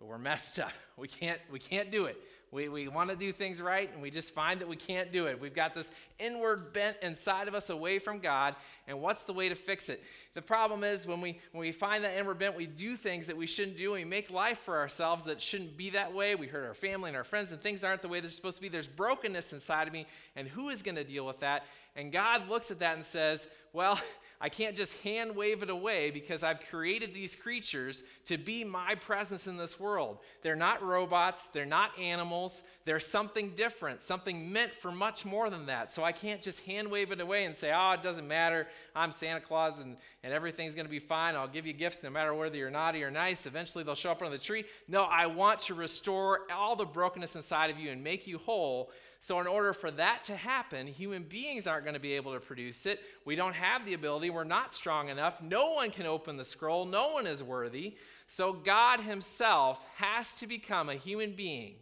But 0.00 0.08
we're 0.08 0.18
messed 0.18 0.58
up. 0.58 0.72
We 0.96 1.08
can't, 1.08 1.40
we 1.50 1.58
can't 1.58 1.90
do 1.90 2.04
it. 2.04 2.22
We, 2.52 2.68
we 2.68 2.88
want 2.88 3.08
to 3.08 3.16
do 3.16 3.32
things 3.32 3.62
right, 3.62 3.90
and 3.90 4.02
we 4.02 4.10
just 4.10 4.34
find 4.34 4.60
that 4.60 4.68
we 4.68 4.76
can't 4.76 5.10
do 5.10 5.28
it. 5.28 5.40
We've 5.40 5.54
got 5.54 5.72
this 5.72 5.90
inward 6.18 6.74
bent 6.74 6.98
inside 7.00 7.48
of 7.48 7.54
us 7.54 7.70
away 7.70 7.98
from 7.98 8.18
God, 8.18 8.54
and 8.86 9.00
what's 9.00 9.24
the 9.24 9.32
way 9.32 9.48
to 9.48 9.54
fix 9.54 9.88
it? 9.88 10.02
The 10.34 10.42
problem 10.42 10.84
is 10.84 11.06
when 11.06 11.22
we, 11.22 11.38
when 11.52 11.62
we 11.62 11.72
find 11.72 12.04
that 12.04 12.18
inward 12.18 12.38
bent, 12.38 12.54
we 12.54 12.66
do 12.66 12.96
things 12.96 13.28
that 13.28 13.36
we 13.38 13.46
shouldn't 13.46 13.78
do, 13.78 13.94
and 13.94 14.04
we 14.04 14.10
make 14.10 14.30
life 14.30 14.58
for 14.58 14.76
ourselves 14.76 15.24
that 15.24 15.40
shouldn't 15.40 15.78
be 15.78 15.88
that 15.90 16.12
way. 16.12 16.34
We 16.34 16.48
hurt 16.48 16.66
our 16.66 16.74
family 16.74 17.08
and 17.08 17.16
our 17.16 17.24
friends, 17.24 17.50
and 17.50 17.62
things 17.62 17.82
aren't 17.82 18.02
the 18.02 18.08
way 18.08 18.20
they're 18.20 18.28
supposed 18.28 18.56
to 18.56 18.62
be. 18.62 18.68
There's 18.68 18.88
brokenness 18.88 19.54
inside 19.54 19.86
of 19.86 19.94
me, 19.94 20.06
and 20.36 20.46
who 20.46 20.68
is 20.68 20.82
going 20.82 20.96
to 20.96 21.04
deal 21.04 21.24
with 21.24 21.40
that? 21.40 21.64
And 21.96 22.12
God 22.12 22.48
looks 22.48 22.70
at 22.70 22.80
that 22.80 22.96
and 22.96 23.06
says, 23.06 23.46
Well, 23.72 23.98
I 24.40 24.48
can't 24.48 24.74
just 24.74 24.96
hand 25.02 25.36
wave 25.36 25.62
it 25.62 25.68
away 25.68 26.10
because 26.10 26.42
I've 26.42 26.60
created 26.70 27.14
these 27.14 27.36
creatures 27.36 28.02
to 28.24 28.38
be 28.38 28.64
my 28.64 28.94
presence 28.94 29.46
in 29.46 29.58
this 29.58 29.78
world. 29.78 30.18
They're 30.42 30.56
not 30.56 30.82
robots, 30.82 31.46
they're 31.46 31.66
not 31.66 31.98
animals, 31.98 32.62
they're 32.90 32.98
something 32.98 33.50
different, 33.50 34.02
something 34.02 34.52
meant 34.52 34.72
for 34.72 34.90
much 34.90 35.24
more 35.24 35.48
than 35.48 35.66
that. 35.66 35.92
So 35.92 36.02
I 36.02 36.10
can't 36.10 36.42
just 36.42 36.66
hand 36.66 36.90
wave 36.90 37.12
it 37.12 37.20
away 37.20 37.44
and 37.44 37.54
say, 37.54 37.72
oh, 37.72 37.92
it 37.92 38.02
doesn't 38.02 38.26
matter. 38.26 38.66
I'm 38.96 39.12
Santa 39.12 39.38
Claus 39.38 39.80
and, 39.80 39.96
and 40.24 40.32
everything's 40.32 40.74
going 40.74 40.86
to 40.86 40.90
be 40.90 40.98
fine. 40.98 41.36
I'll 41.36 41.46
give 41.46 41.68
you 41.68 41.72
gifts 41.72 42.02
no 42.02 42.10
matter 42.10 42.34
whether 42.34 42.56
you're 42.56 42.68
naughty 42.68 43.04
or 43.04 43.10
nice. 43.12 43.46
Eventually 43.46 43.84
they'll 43.84 43.94
show 43.94 44.10
up 44.10 44.22
under 44.22 44.36
the 44.36 44.42
tree. 44.42 44.64
No, 44.88 45.04
I 45.04 45.26
want 45.26 45.60
to 45.60 45.74
restore 45.74 46.40
all 46.52 46.74
the 46.74 46.84
brokenness 46.84 47.36
inside 47.36 47.70
of 47.70 47.78
you 47.78 47.92
and 47.92 48.02
make 48.02 48.26
you 48.26 48.38
whole 48.38 48.90
so, 49.22 49.38
in 49.38 49.46
order 49.46 49.74
for 49.74 49.90
that 49.90 50.24
to 50.24 50.34
happen, 50.34 50.86
human 50.86 51.24
beings 51.24 51.66
aren't 51.66 51.84
going 51.84 51.92
to 51.92 52.00
be 52.00 52.14
able 52.14 52.32
to 52.32 52.40
produce 52.40 52.86
it. 52.86 53.00
We 53.26 53.36
don't 53.36 53.52
have 53.52 53.84
the 53.84 53.92
ability. 53.92 54.30
We're 54.30 54.44
not 54.44 54.72
strong 54.72 55.10
enough. 55.10 55.42
No 55.42 55.74
one 55.74 55.90
can 55.90 56.06
open 56.06 56.38
the 56.38 56.44
scroll. 56.44 56.86
No 56.86 57.10
one 57.10 57.26
is 57.26 57.42
worthy. 57.42 57.96
So, 58.28 58.54
God 58.54 59.00
Himself 59.00 59.84
has 59.96 60.36
to 60.36 60.46
become 60.46 60.88
a 60.88 60.94
human 60.94 61.32
being 61.32 61.74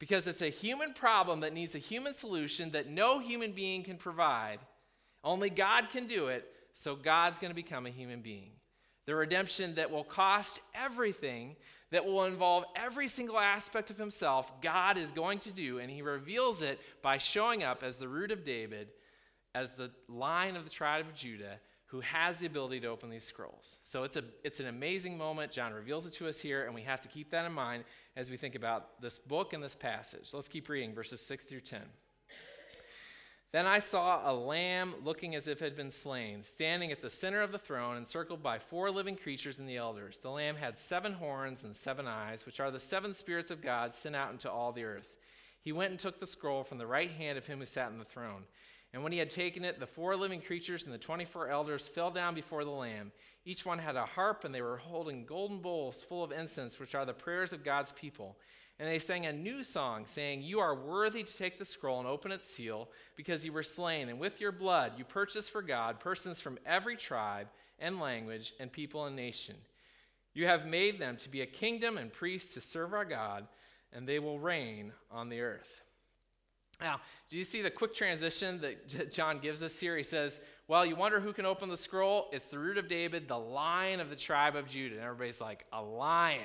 because 0.00 0.26
it's 0.26 0.42
a 0.42 0.48
human 0.48 0.92
problem 0.92 1.40
that 1.40 1.52
needs 1.52 1.76
a 1.76 1.78
human 1.78 2.14
solution 2.14 2.72
that 2.72 2.90
no 2.90 3.20
human 3.20 3.52
being 3.52 3.84
can 3.84 3.96
provide. 3.96 4.58
Only 5.22 5.50
God 5.50 5.90
can 5.90 6.08
do 6.08 6.26
it. 6.26 6.44
So, 6.72 6.96
God's 6.96 7.38
going 7.38 7.50
to 7.50 7.54
become 7.54 7.86
a 7.86 7.90
human 7.90 8.20
being. 8.22 8.52
The 9.06 9.14
redemption 9.14 9.74
that 9.74 9.90
will 9.90 10.04
cost 10.04 10.60
everything 10.74 11.56
that 11.90 12.04
will 12.04 12.24
involve 12.24 12.64
every 12.76 13.08
single 13.08 13.38
aspect 13.38 13.90
of 13.90 13.98
himself, 13.98 14.60
God 14.60 14.96
is 14.96 15.10
going 15.10 15.40
to 15.40 15.52
do, 15.52 15.78
and 15.78 15.90
he 15.90 16.02
reveals 16.02 16.62
it 16.62 16.78
by 17.02 17.18
showing 17.18 17.64
up 17.64 17.82
as 17.82 17.98
the 17.98 18.08
root 18.08 18.30
of 18.30 18.44
David, 18.44 18.88
as 19.54 19.72
the 19.72 19.90
line 20.08 20.56
of 20.56 20.64
the 20.64 20.70
tribe 20.70 21.06
of 21.06 21.14
Judah, 21.14 21.58
who 21.86 22.00
has 22.00 22.38
the 22.38 22.46
ability 22.46 22.78
to 22.78 22.86
open 22.86 23.10
these 23.10 23.24
scrolls. 23.24 23.80
So 23.82 24.04
it's, 24.04 24.16
a, 24.16 24.22
it's 24.44 24.60
an 24.60 24.68
amazing 24.68 25.18
moment. 25.18 25.50
John 25.50 25.72
reveals 25.72 26.06
it 26.06 26.12
to 26.14 26.28
us 26.28 26.38
here, 26.38 26.64
and 26.64 26.72
we 26.72 26.82
have 26.82 27.00
to 27.00 27.08
keep 27.08 27.32
that 27.32 27.44
in 27.44 27.52
mind 27.52 27.82
as 28.16 28.30
we 28.30 28.36
think 28.36 28.54
about 28.54 29.00
this 29.00 29.18
book 29.18 29.52
and 29.52 29.62
this 29.62 29.74
passage. 29.74 30.30
Let's 30.34 30.48
keep 30.48 30.68
reading 30.68 30.94
verses 30.94 31.20
6 31.20 31.44
through 31.44 31.60
10. 31.60 31.80
Then 33.52 33.66
I 33.66 33.80
saw 33.80 34.30
a 34.30 34.32
lamb 34.32 34.94
looking 35.02 35.34
as 35.34 35.48
if 35.48 35.60
it 35.60 35.64
had 35.64 35.76
been 35.76 35.90
slain, 35.90 36.44
standing 36.44 36.92
at 36.92 37.02
the 37.02 37.10
center 37.10 37.42
of 37.42 37.50
the 37.50 37.58
throne, 37.58 37.96
encircled 37.96 38.44
by 38.44 38.60
four 38.60 38.92
living 38.92 39.16
creatures 39.16 39.58
and 39.58 39.68
the 39.68 39.76
elders. 39.76 40.18
The 40.18 40.30
lamb 40.30 40.54
had 40.54 40.78
seven 40.78 41.14
horns 41.14 41.64
and 41.64 41.74
seven 41.74 42.06
eyes, 42.06 42.46
which 42.46 42.60
are 42.60 42.70
the 42.70 42.78
seven 42.78 43.12
spirits 43.12 43.50
of 43.50 43.60
God 43.60 43.92
sent 43.92 44.14
out 44.14 44.30
into 44.30 44.50
all 44.50 44.70
the 44.70 44.84
earth. 44.84 45.08
He 45.62 45.72
went 45.72 45.90
and 45.90 45.98
took 45.98 46.20
the 46.20 46.26
scroll 46.26 46.62
from 46.62 46.78
the 46.78 46.86
right 46.86 47.10
hand 47.10 47.38
of 47.38 47.46
him 47.46 47.58
who 47.58 47.66
sat 47.66 47.88
on 47.88 47.98
the 47.98 48.04
throne. 48.04 48.44
And 48.92 49.02
when 49.02 49.12
he 49.12 49.18
had 49.18 49.30
taken 49.30 49.64
it, 49.64 49.78
the 49.78 49.86
four 49.86 50.16
living 50.16 50.40
creatures 50.40 50.84
and 50.84 50.92
the 50.92 50.98
24 50.98 51.48
elders 51.48 51.86
fell 51.86 52.10
down 52.10 52.34
before 52.34 52.64
the 52.64 52.70
Lamb. 52.70 53.12
Each 53.44 53.64
one 53.64 53.78
had 53.78 53.96
a 53.96 54.04
harp, 54.04 54.44
and 54.44 54.54
they 54.54 54.62
were 54.62 54.78
holding 54.78 55.24
golden 55.24 55.58
bowls 55.58 56.02
full 56.02 56.24
of 56.24 56.32
incense, 56.32 56.80
which 56.80 56.94
are 56.94 57.06
the 57.06 57.12
prayers 57.12 57.52
of 57.52 57.64
God's 57.64 57.92
people. 57.92 58.36
And 58.80 58.88
they 58.88 58.98
sang 58.98 59.26
a 59.26 59.32
new 59.32 59.62
song, 59.62 60.06
saying, 60.06 60.42
You 60.42 60.58
are 60.60 60.74
worthy 60.74 61.22
to 61.22 61.36
take 61.36 61.58
the 61.58 61.64
scroll 61.64 62.00
and 62.00 62.08
open 62.08 62.32
its 62.32 62.48
seal, 62.48 62.88
because 63.16 63.44
you 63.44 63.52
were 63.52 63.62
slain, 63.62 64.08
and 64.08 64.18
with 64.18 64.40
your 64.40 64.52
blood 64.52 64.92
you 64.96 65.04
purchased 65.04 65.50
for 65.50 65.62
God 65.62 66.00
persons 66.00 66.40
from 66.40 66.58
every 66.66 66.96
tribe 66.96 67.46
and 67.78 68.00
language 68.00 68.52
and 68.58 68.72
people 68.72 69.04
and 69.04 69.14
nation. 69.14 69.54
You 70.34 70.46
have 70.46 70.66
made 70.66 70.98
them 70.98 71.16
to 71.18 71.28
be 71.28 71.42
a 71.42 71.46
kingdom 71.46 71.98
and 71.98 72.12
priests 72.12 72.54
to 72.54 72.60
serve 72.60 72.92
our 72.92 73.04
God, 73.04 73.46
and 73.92 74.06
they 74.06 74.18
will 74.18 74.38
reign 74.38 74.92
on 75.10 75.28
the 75.28 75.40
earth. 75.40 75.82
Now, 76.80 77.00
do 77.28 77.36
you 77.36 77.44
see 77.44 77.62
the 77.62 77.70
quick 77.70 77.94
transition 77.94 78.60
that 78.60 79.12
John 79.12 79.38
gives 79.38 79.62
us 79.62 79.78
here? 79.78 79.96
He 79.96 80.02
says, 80.02 80.40
Well, 80.68 80.84
you 80.86 80.96
wonder 80.96 81.20
who 81.20 81.32
can 81.32 81.44
open 81.46 81.68
the 81.68 81.76
scroll? 81.76 82.28
It's 82.32 82.48
the 82.48 82.58
root 82.58 82.78
of 82.78 82.88
David, 82.88 83.28
the 83.28 83.38
lion 83.38 84.00
of 84.00 84.10
the 84.10 84.16
tribe 84.16 84.56
of 84.56 84.66
Judah. 84.66 84.96
And 84.96 85.04
everybody's 85.04 85.40
like, 85.40 85.66
A 85.72 85.82
lion. 85.82 86.40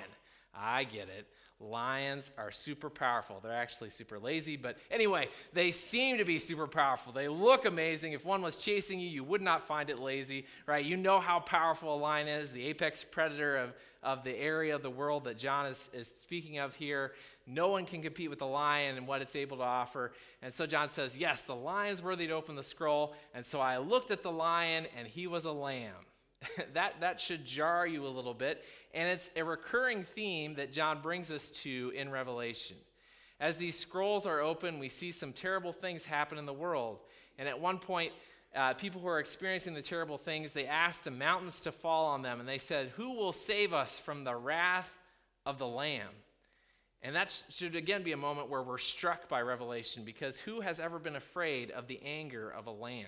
I 0.56 0.84
get 0.84 1.10
it. 1.10 1.28
Lions 1.60 2.32
are 2.38 2.52
super 2.52 2.90
powerful. 2.90 3.40
They're 3.42 3.54
actually 3.54 3.90
super 3.90 4.20
lazy, 4.20 4.58
but 4.58 4.78
anyway, 4.92 5.30
they 5.54 5.72
seem 5.72 6.18
to 6.18 6.26
be 6.26 6.38
super 6.38 6.68
powerful. 6.68 7.14
They 7.14 7.30
look 7.30 7.66
amazing. 7.66 8.12
If 8.12 8.26
one 8.26 8.42
was 8.42 8.58
chasing 8.58 9.00
you, 9.00 9.08
you 9.08 9.24
would 9.24 9.42
not 9.42 9.66
find 9.66 9.90
it 9.90 9.98
lazy, 9.98 10.48
right? 10.68 10.84
You 10.84 10.98
know 10.98 11.22
how 11.22 11.40
powerful 11.40 11.96
a 11.96 11.98
lion 11.98 12.28
is, 12.28 12.52
the 12.52 12.66
apex 12.66 13.06
predator 13.06 13.56
of, 13.56 13.74
of 14.04 14.26
the 14.26 14.38
area 14.38 14.76
of 14.76 14.82
the 14.82 14.90
world 14.90 15.24
that 15.26 15.38
John 15.38 15.66
is, 15.68 15.90
is 15.94 16.10
speaking 16.10 16.58
of 16.58 16.76
here. 16.76 17.14
No 17.48 17.70
one 17.70 17.86
can 17.86 18.02
compete 18.02 18.30
with 18.30 18.40
the 18.40 18.48
lion 18.48 18.98
and 18.98 19.08
what 19.08 19.22
it's 19.22 19.36
able 19.36 19.58
to 19.58 19.64
offer. 19.64 20.12
And 20.42 20.54
so 20.54 20.66
John 20.66 20.90
says, 20.90 21.18
Yes, 21.18 21.44
the 21.44 21.56
lion's 21.56 22.04
worthy 22.04 22.28
to 22.28 22.34
open 22.34 22.56
the 22.56 22.64
scroll. 22.64 23.16
And 23.34 23.46
so 23.46 23.62
I 23.62 23.78
looked 23.78 24.12
at 24.12 24.24
the 24.24 24.32
lion, 24.32 24.88
and 24.98 25.08
he 25.08 25.26
was 25.26 25.46
a 25.46 25.52
lamb. 25.52 25.94
that, 26.74 27.02
that 27.02 27.22
should 27.22 27.46
jar 27.46 27.86
you 27.86 28.06
a 28.06 28.10
little 28.10 28.34
bit. 28.34 28.64
And 28.94 29.10
it's 29.10 29.30
a 29.36 29.44
recurring 29.44 30.04
theme 30.04 30.56
that 30.56 30.72
John 30.72 31.02
brings 31.02 31.32
us 31.32 31.50
to 31.64 31.92
in 31.96 32.10
Revelation. 32.10 32.78
As 33.40 33.58
these 33.58 33.78
scrolls 33.78 34.26
are 34.26 34.40
open, 34.40 34.80
we 34.80 34.90
see 34.90 35.12
some 35.12 35.34
terrible 35.34 35.74
things 35.74 36.06
happen 36.06 36.38
in 36.38 36.46
the 36.46 36.54
world. 36.54 37.00
And 37.38 37.50
at 37.50 37.60
one 37.60 37.78
point, 37.78 38.14
uh, 38.56 38.74
people 38.74 39.02
who 39.02 39.08
are 39.08 39.20
experiencing 39.20 39.74
the 39.74 39.82
terrible 39.82 40.18
things, 40.18 40.54
they 40.54 40.68
asked 40.68 41.04
the 41.04 41.12
mountains 41.12 41.62
to 41.62 41.72
fall 41.72 42.06
on 42.08 42.22
them. 42.22 42.40
And 42.40 42.48
they 42.48 42.58
said, 42.58 42.94
Who 42.96 43.18
will 43.18 43.34
save 43.34 43.74
us 43.74 44.00
from 44.00 44.24
the 44.24 44.36
wrath 44.36 44.98
of 45.46 45.58
the 45.58 45.68
Lamb? 45.68 46.12
And 47.06 47.16
that 47.16 47.30
should 47.52 47.76
again 47.76 48.02
be 48.02 48.14
a 48.14 48.18
moment 48.18 48.50
where 48.50 48.64
we're 48.64 48.80
struck 48.80 49.30
by 49.30 49.42
revelation 49.44 50.04
because 50.04 50.40
who 50.40 50.62
has 50.62 50.80
ever 50.80 50.98
been 50.98 51.16
afraid 51.16 51.70
of 51.70 51.86
the 51.86 52.02
anger 52.04 52.50
of 52.50 52.66
a 52.66 52.72
lamb? 52.72 53.06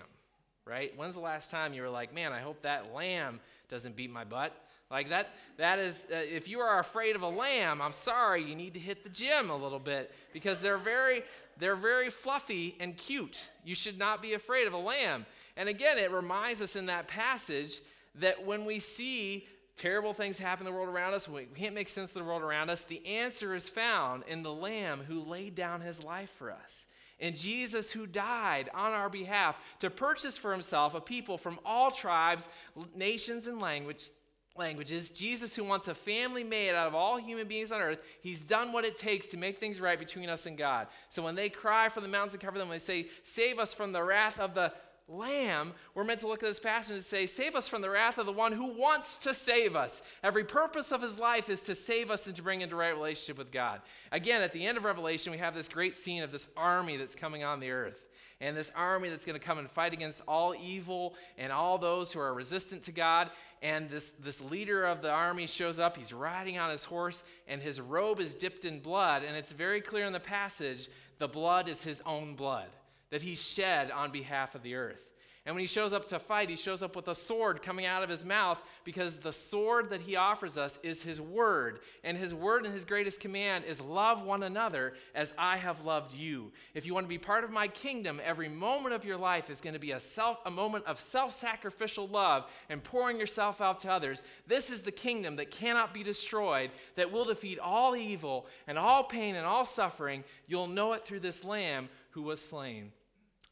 Right? 0.68 0.92
When's 0.96 1.14
the 1.14 1.20
last 1.20 1.50
time 1.50 1.72
you 1.72 1.82
were 1.82 1.88
like, 1.88 2.14
man, 2.14 2.32
I 2.32 2.40
hope 2.40 2.62
that 2.62 2.94
lamb 2.94 3.40
doesn't 3.70 3.96
beat 3.96 4.10
my 4.10 4.24
butt? 4.24 4.54
Like 4.90 5.10
that, 5.10 5.34
that 5.58 5.78
is, 5.78 6.06
uh, 6.10 6.16
if 6.16 6.48
you 6.48 6.60
are 6.60 6.80
afraid 6.80 7.14
of 7.14 7.22
a 7.22 7.28
lamb, 7.28 7.82
I'm 7.82 7.92
sorry, 7.92 8.42
you 8.42 8.54
need 8.54 8.74
to 8.74 8.80
hit 8.80 9.04
the 9.04 9.10
gym 9.10 9.50
a 9.50 9.56
little 9.56 9.78
bit 9.78 10.14
because 10.32 10.60
they're 10.60 10.78
very, 10.78 11.22
they're 11.58 11.76
very 11.76 12.08
fluffy 12.08 12.74
and 12.80 12.96
cute. 12.96 13.46
You 13.64 13.74
should 13.74 13.98
not 13.98 14.22
be 14.22 14.32
afraid 14.32 14.66
of 14.66 14.72
a 14.72 14.78
lamb. 14.78 15.26
And 15.56 15.68
again, 15.68 15.98
it 15.98 16.10
reminds 16.10 16.62
us 16.62 16.74
in 16.76 16.86
that 16.86 17.06
passage 17.06 17.80
that 18.16 18.46
when 18.46 18.64
we 18.64 18.78
see 18.78 19.46
terrible 19.76 20.12
things 20.12 20.38
happen 20.38 20.66
in 20.66 20.72
the 20.72 20.76
world 20.76 20.88
around 20.88 21.14
us, 21.14 21.28
we 21.28 21.44
can't 21.54 21.74
make 21.74 21.88
sense 21.88 22.14
of 22.16 22.22
the 22.22 22.28
world 22.28 22.42
around 22.42 22.68
us, 22.68 22.82
the 22.82 23.04
answer 23.06 23.54
is 23.54 23.68
found 23.68 24.24
in 24.26 24.42
the 24.42 24.52
Lamb 24.52 25.00
who 25.06 25.22
laid 25.22 25.54
down 25.54 25.80
his 25.80 26.02
life 26.02 26.30
for 26.30 26.50
us. 26.50 26.86
And 27.20 27.36
Jesus, 27.36 27.90
who 27.90 28.06
died 28.06 28.70
on 28.74 28.92
our 28.92 29.08
behalf 29.08 29.56
to 29.80 29.90
purchase 29.90 30.36
for 30.36 30.52
himself 30.52 30.94
a 30.94 31.00
people 31.00 31.36
from 31.36 31.58
all 31.64 31.90
tribes, 31.90 32.48
nations, 32.94 33.46
and 33.46 33.60
language, 33.60 34.10
languages. 34.56 35.10
Jesus, 35.10 35.54
who 35.54 35.64
wants 35.64 35.88
a 35.88 35.94
family 35.94 36.44
made 36.44 36.74
out 36.74 36.86
of 36.86 36.94
all 36.94 37.16
human 37.16 37.48
beings 37.48 37.72
on 37.72 37.80
earth, 37.80 38.02
he's 38.20 38.40
done 38.40 38.72
what 38.72 38.84
it 38.84 38.96
takes 38.96 39.28
to 39.28 39.36
make 39.36 39.58
things 39.58 39.80
right 39.80 39.98
between 39.98 40.28
us 40.28 40.46
and 40.46 40.58
God. 40.58 40.88
So 41.08 41.22
when 41.22 41.34
they 41.34 41.48
cry 41.48 41.88
for 41.88 42.00
the 42.00 42.08
mountains 42.08 42.32
to 42.32 42.38
cover 42.38 42.58
them, 42.58 42.68
when 42.68 42.76
they 42.76 42.80
say, 42.80 43.06
Save 43.24 43.58
us 43.58 43.74
from 43.74 43.92
the 43.92 44.02
wrath 44.02 44.38
of 44.38 44.54
the 44.54 44.72
lamb, 45.08 45.72
we're 45.94 46.04
meant 46.04 46.20
to 46.20 46.28
look 46.28 46.42
at 46.42 46.48
this 46.48 46.58
passage 46.58 46.96
and 46.96 47.04
say, 47.04 47.26
Save 47.26 47.54
us 47.54 47.68
from 47.68 47.82
the 47.82 47.90
wrath 47.90 48.18
of 48.18 48.26
the 48.26 48.32
one 48.32 48.52
who 48.52 48.72
wants 48.72 49.18
to 49.18 49.34
save 49.34 49.76
us. 49.76 50.02
Every 50.22 50.44
purpose 50.44 50.92
of 50.92 51.02
his 51.02 51.18
life 51.18 51.48
is 51.48 51.60
to 51.62 51.74
save 51.74 52.10
us 52.10 52.26
and 52.26 52.36
to 52.36 52.42
bring 52.42 52.60
into 52.60 52.76
right 52.76 52.94
relationship 52.94 53.38
with 53.38 53.50
God. 53.50 53.80
Again, 54.12 54.42
at 54.42 54.52
the 54.52 54.66
end 54.66 54.76
of 54.76 54.84
Revelation, 54.84 55.32
we 55.32 55.38
have 55.38 55.54
this 55.54 55.68
great 55.68 55.96
scene 55.96 56.22
of 56.22 56.30
this 56.30 56.52
army 56.56 56.96
that's 56.96 57.16
coming 57.16 57.44
on 57.44 57.60
the 57.60 57.70
earth. 57.70 58.04
And 58.40 58.56
this 58.56 58.70
army 58.76 59.08
that's 59.08 59.24
going 59.24 59.38
to 59.38 59.44
come 59.44 59.58
and 59.58 59.68
fight 59.68 59.92
against 59.92 60.22
all 60.28 60.54
evil 60.54 61.16
and 61.38 61.52
all 61.52 61.76
those 61.76 62.12
who 62.12 62.20
are 62.20 62.32
resistant 62.32 62.84
to 62.84 62.92
God. 62.92 63.30
And 63.62 63.90
this, 63.90 64.12
this 64.12 64.40
leader 64.40 64.84
of 64.84 65.02
the 65.02 65.10
army 65.10 65.48
shows 65.48 65.80
up. 65.80 65.96
He's 65.96 66.12
riding 66.12 66.56
on 66.56 66.70
his 66.70 66.84
horse, 66.84 67.24
and 67.48 67.60
his 67.60 67.80
robe 67.80 68.20
is 68.20 68.36
dipped 68.36 68.64
in 68.64 68.78
blood. 68.78 69.24
And 69.24 69.36
it's 69.36 69.50
very 69.50 69.80
clear 69.80 70.04
in 70.04 70.12
the 70.12 70.20
passage 70.20 70.88
the 71.18 71.26
blood 71.26 71.68
is 71.68 71.82
his 71.82 72.00
own 72.02 72.36
blood 72.36 72.68
that 73.10 73.22
he 73.22 73.34
shed 73.34 73.90
on 73.90 74.10
behalf 74.10 74.54
of 74.54 74.62
the 74.62 74.74
earth. 74.74 75.08
And 75.48 75.54
when 75.54 75.62
he 75.62 75.66
shows 75.66 75.94
up 75.94 76.08
to 76.08 76.18
fight, 76.18 76.50
he 76.50 76.56
shows 76.56 76.82
up 76.82 76.94
with 76.94 77.08
a 77.08 77.14
sword 77.14 77.62
coming 77.62 77.86
out 77.86 78.02
of 78.02 78.10
his 78.10 78.22
mouth 78.22 78.62
because 78.84 79.16
the 79.16 79.32
sword 79.32 79.88
that 79.88 80.02
he 80.02 80.14
offers 80.14 80.58
us 80.58 80.78
is 80.82 81.02
his 81.02 81.22
word. 81.22 81.80
And 82.04 82.18
his 82.18 82.34
word 82.34 82.66
and 82.66 82.74
his 82.74 82.84
greatest 82.84 83.20
command 83.20 83.64
is 83.64 83.80
love 83.80 84.22
one 84.22 84.42
another 84.42 84.92
as 85.14 85.32
I 85.38 85.56
have 85.56 85.86
loved 85.86 86.14
you. 86.14 86.52
If 86.74 86.84
you 86.84 86.92
want 86.92 87.04
to 87.04 87.08
be 87.08 87.16
part 87.16 87.44
of 87.44 87.50
my 87.50 87.66
kingdom, 87.66 88.20
every 88.22 88.50
moment 88.50 88.94
of 88.94 89.06
your 89.06 89.16
life 89.16 89.48
is 89.48 89.62
going 89.62 89.72
to 89.72 89.80
be 89.80 89.92
a, 89.92 90.00
self, 90.00 90.36
a 90.44 90.50
moment 90.50 90.84
of 90.84 91.00
self 91.00 91.32
sacrificial 91.32 92.06
love 92.08 92.44
and 92.68 92.84
pouring 92.84 93.16
yourself 93.16 93.62
out 93.62 93.80
to 93.80 93.90
others. 93.90 94.22
This 94.46 94.68
is 94.68 94.82
the 94.82 94.92
kingdom 94.92 95.36
that 95.36 95.50
cannot 95.50 95.94
be 95.94 96.02
destroyed, 96.02 96.70
that 96.96 97.10
will 97.10 97.24
defeat 97.24 97.58
all 97.58 97.96
evil 97.96 98.44
and 98.66 98.76
all 98.76 99.02
pain 99.02 99.34
and 99.34 99.46
all 99.46 99.64
suffering. 99.64 100.24
You'll 100.46 100.66
know 100.66 100.92
it 100.92 101.06
through 101.06 101.20
this 101.20 101.42
lamb 101.42 101.88
who 102.10 102.20
was 102.20 102.44
slain. 102.44 102.92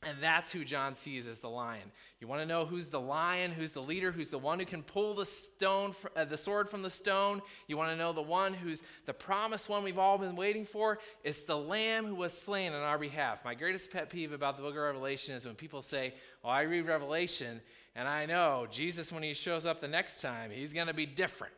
And 0.06 0.18
that's 0.20 0.52
who 0.52 0.64
John 0.64 0.94
sees 0.94 1.26
as 1.26 1.40
the 1.40 1.50
lion. 1.50 1.90
You 2.20 2.28
want 2.28 2.40
to 2.40 2.46
know 2.46 2.64
who's 2.64 2.88
the 2.88 3.00
lion, 3.00 3.50
who's 3.50 3.72
the 3.72 3.82
leader, 3.82 4.12
who's 4.12 4.30
the 4.30 4.38
one 4.38 4.60
who 4.60 4.64
can 4.64 4.84
pull 4.84 5.14
the 5.14 5.26
stone, 5.26 5.94
uh, 6.14 6.24
the 6.24 6.38
sword 6.38 6.70
from 6.70 6.82
the 6.82 6.90
stone. 6.90 7.42
You 7.66 7.76
want 7.76 7.90
to 7.90 7.96
know 7.96 8.12
the 8.12 8.22
one 8.22 8.54
who's 8.54 8.84
the 9.06 9.12
promised 9.12 9.68
one 9.68 9.82
we've 9.82 9.98
all 9.98 10.16
been 10.16 10.36
waiting 10.36 10.64
for. 10.64 11.00
It's 11.24 11.42
the 11.42 11.56
Lamb 11.56 12.06
who 12.06 12.14
was 12.14 12.38
slain 12.38 12.72
on 12.72 12.82
our 12.82 12.98
behalf. 12.98 13.44
My 13.44 13.54
greatest 13.54 13.92
pet 13.92 14.08
peeve 14.08 14.32
about 14.32 14.56
the 14.56 14.62
Book 14.62 14.76
of 14.76 14.82
Revelation 14.82 15.34
is 15.34 15.44
when 15.44 15.56
people 15.56 15.82
say, 15.82 16.14
"Well, 16.44 16.52
I 16.52 16.62
read 16.62 16.86
Revelation 16.86 17.60
and 17.96 18.06
I 18.06 18.26
know 18.26 18.68
Jesus, 18.70 19.10
when 19.10 19.24
he 19.24 19.34
shows 19.34 19.66
up 19.66 19.80
the 19.80 19.88
next 19.88 20.20
time, 20.20 20.52
he's 20.52 20.72
going 20.72 20.86
to 20.86 20.94
be 20.94 21.06
different. 21.06 21.54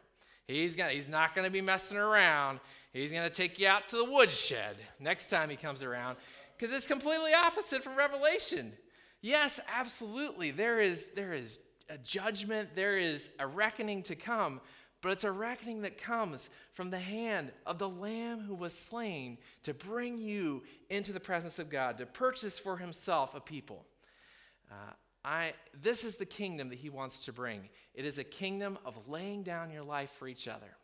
He's 0.46 0.74
gonna, 0.74 0.92
he's 0.92 1.08
not 1.08 1.34
going 1.34 1.44
to 1.44 1.52
be 1.52 1.60
messing 1.60 1.98
around. 1.98 2.60
He's 2.94 3.12
going 3.12 3.28
to 3.28 3.34
take 3.34 3.58
you 3.58 3.68
out 3.68 3.90
to 3.90 3.96
the 3.96 4.04
woodshed 4.04 4.76
next 4.98 5.28
time 5.28 5.50
he 5.50 5.56
comes 5.56 5.82
around." 5.82 6.16
Because 6.58 6.74
it's 6.74 6.86
completely 6.86 7.32
opposite 7.34 7.84
from 7.84 7.96
Revelation. 7.96 8.72
Yes, 9.20 9.60
absolutely. 9.72 10.50
There 10.50 10.80
is, 10.80 11.08
there 11.14 11.32
is 11.32 11.60
a 11.88 11.98
judgment, 11.98 12.70
there 12.74 12.96
is 12.96 13.30
a 13.38 13.46
reckoning 13.46 14.02
to 14.04 14.16
come, 14.16 14.60
but 15.00 15.12
it's 15.12 15.24
a 15.24 15.30
reckoning 15.30 15.82
that 15.82 15.98
comes 16.02 16.50
from 16.72 16.90
the 16.90 16.98
hand 16.98 17.52
of 17.64 17.78
the 17.78 17.88
Lamb 17.88 18.40
who 18.40 18.54
was 18.54 18.76
slain 18.76 19.38
to 19.62 19.72
bring 19.72 20.18
you 20.18 20.62
into 20.90 21.12
the 21.12 21.20
presence 21.20 21.58
of 21.58 21.70
God, 21.70 21.98
to 21.98 22.06
purchase 22.06 22.58
for 22.58 22.76
himself 22.76 23.34
a 23.36 23.40
people. 23.40 23.84
Uh, 24.70 24.92
I, 25.24 25.52
this 25.80 26.04
is 26.04 26.16
the 26.16 26.26
kingdom 26.26 26.70
that 26.70 26.78
he 26.78 26.90
wants 26.90 27.24
to 27.26 27.32
bring. 27.32 27.68
It 27.94 28.04
is 28.04 28.18
a 28.18 28.24
kingdom 28.24 28.78
of 28.84 29.08
laying 29.08 29.42
down 29.42 29.70
your 29.70 29.82
life 29.84 30.10
for 30.10 30.26
each 30.26 30.48
other. 30.48 30.77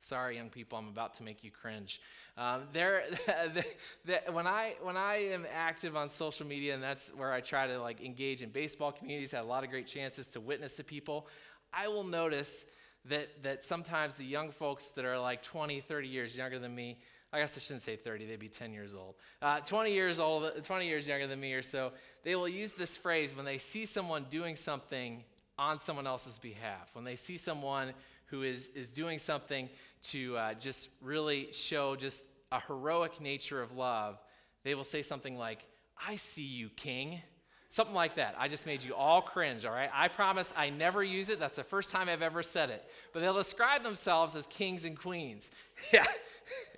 Sorry, 0.00 0.36
young 0.36 0.48
people, 0.48 0.78
I'm 0.78 0.88
about 0.88 1.14
to 1.14 1.22
make 1.22 1.44
you 1.44 1.50
cringe. 1.50 2.00
Um, 2.38 2.62
there, 2.72 3.04
the, 3.26 3.64
the, 4.06 4.32
when 4.32 4.46
I 4.46 4.74
when 4.82 4.96
I 4.96 5.16
am 5.16 5.46
active 5.54 5.94
on 5.94 6.08
social 6.08 6.46
media, 6.46 6.72
and 6.72 6.82
that's 6.82 7.14
where 7.14 7.32
I 7.32 7.40
try 7.42 7.66
to 7.66 7.78
like 7.78 8.00
engage 8.00 8.42
in 8.42 8.48
baseball 8.48 8.92
communities, 8.92 9.30
had 9.30 9.42
a 9.42 9.46
lot 9.46 9.62
of 9.62 9.70
great 9.70 9.86
chances 9.86 10.26
to 10.28 10.40
witness 10.40 10.76
to 10.76 10.84
people. 10.84 11.28
I 11.72 11.88
will 11.88 12.02
notice 12.02 12.64
that 13.10 13.42
that 13.42 13.62
sometimes 13.62 14.14
the 14.14 14.24
young 14.24 14.50
folks 14.50 14.88
that 14.90 15.04
are 15.04 15.18
like 15.18 15.42
20, 15.42 15.80
30 15.80 16.08
years 16.08 16.34
younger 16.34 16.58
than 16.58 16.74
me, 16.74 16.98
I 17.30 17.38
guess 17.40 17.58
I 17.58 17.60
shouldn't 17.60 17.82
say 17.82 17.96
30, 17.96 18.26
they'd 18.26 18.40
be 18.40 18.48
10 18.48 18.72
years 18.72 18.96
old. 18.96 19.16
Uh, 19.42 19.60
20 19.60 19.92
years 19.92 20.18
old, 20.18 20.64
20 20.64 20.88
years 20.88 21.06
younger 21.06 21.26
than 21.26 21.38
me 21.38 21.52
or 21.52 21.62
so, 21.62 21.92
they 22.24 22.36
will 22.36 22.48
use 22.48 22.72
this 22.72 22.96
phrase 22.96 23.36
when 23.36 23.44
they 23.44 23.58
see 23.58 23.84
someone 23.84 24.24
doing 24.30 24.56
something 24.56 25.24
on 25.58 25.78
someone 25.78 26.06
else's 26.06 26.38
behalf. 26.38 26.90
When 26.94 27.04
they 27.04 27.16
see 27.16 27.36
someone 27.36 27.92
who 28.30 28.42
is, 28.42 28.68
is 28.74 28.90
doing 28.90 29.18
something 29.18 29.68
to 30.02 30.36
uh, 30.36 30.54
just 30.54 30.90
really 31.02 31.48
show 31.52 31.96
just 31.96 32.24
a 32.52 32.60
heroic 32.60 33.20
nature 33.20 33.60
of 33.60 33.76
love, 33.76 34.18
they 34.64 34.74
will 34.74 34.84
say 34.84 35.02
something 35.02 35.36
like, 35.36 35.64
I 36.06 36.16
see 36.16 36.46
you, 36.46 36.68
King. 36.70 37.20
Something 37.68 37.94
like 37.94 38.16
that. 38.16 38.34
I 38.36 38.48
just 38.48 38.66
made 38.66 38.82
you 38.82 38.94
all 38.94 39.22
cringe, 39.22 39.64
all 39.64 39.72
right? 39.72 39.90
I 39.94 40.08
promise 40.08 40.52
I 40.56 40.70
never 40.70 41.04
use 41.04 41.28
it. 41.28 41.38
That's 41.38 41.56
the 41.56 41.62
first 41.62 41.92
time 41.92 42.08
I've 42.08 42.22
ever 42.22 42.42
said 42.42 42.70
it. 42.70 42.84
But 43.12 43.20
they'll 43.20 43.34
describe 43.34 43.84
themselves 43.84 44.34
as 44.34 44.46
kings 44.48 44.84
and 44.84 44.98
queens. 44.98 45.50
yeah, 45.92 46.06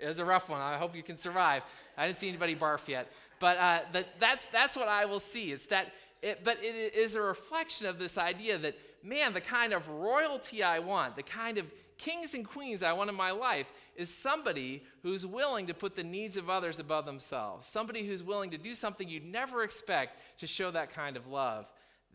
it 0.00 0.06
was 0.06 0.18
a 0.18 0.24
rough 0.24 0.50
one. 0.50 0.60
I 0.60 0.76
hope 0.76 0.94
you 0.94 1.02
can 1.02 1.16
survive. 1.16 1.64
I 1.96 2.06
didn't 2.06 2.18
see 2.18 2.28
anybody 2.28 2.54
barf 2.54 2.88
yet. 2.88 3.10
But 3.38 3.56
uh, 3.56 3.78
that's, 4.20 4.46
that's 4.48 4.76
what 4.76 4.88
I 4.88 5.06
will 5.06 5.20
see. 5.20 5.50
It's 5.50 5.66
that, 5.66 5.92
it, 6.20 6.44
but 6.44 6.58
it 6.62 6.94
is 6.94 7.16
a 7.16 7.22
reflection 7.22 7.86
of 7.86 7.98
this 7.98 8.18
idea 8.18 8.58
that 8.58 8.76
man, 9.02 9.32
the 9.32 9.40
kind 9.40 9.72
of 9.72 9.88
royalty 9.88 10.62
I 10.62 10.78
want, 10.78 11.16
the 11.16 11.22
kind 11.22 11.58
of 11.58 11.66
kings 11.98 12.34
and 12.34 12.46
queens 12.46 12.82
I 12.82 12.92
want 12.92 13.10
in 13.10 13.16
my 13.16 13.30
life 13.30 13.66
is 13.96 14.12
somebody 14.12 14.82
who's 15.02 15.24
willing 15.26 15.66
to 15.68 15.74
put 15.74 15.94
the 15.94 16.02
needs 16.02 16.36
of 16.36 16.50
others 16.50 16.78
above 16.78 17.04
themselves, 17.04 17.66
somebody 17.66 18.06
who's 18.06 18.22
willing 18.22 18.50
to 18.50 18.58
do 18.58 18.74
something 18.74 19.08
you'd 19.08 19.24
never 19.24 19.62
expect 19.62 20.18
to 20.40 20.46
show 20.46 20.70
that 20.70 20.92
kind 20.92 21.16
of 21.16 21.26
love. 21.26 21.66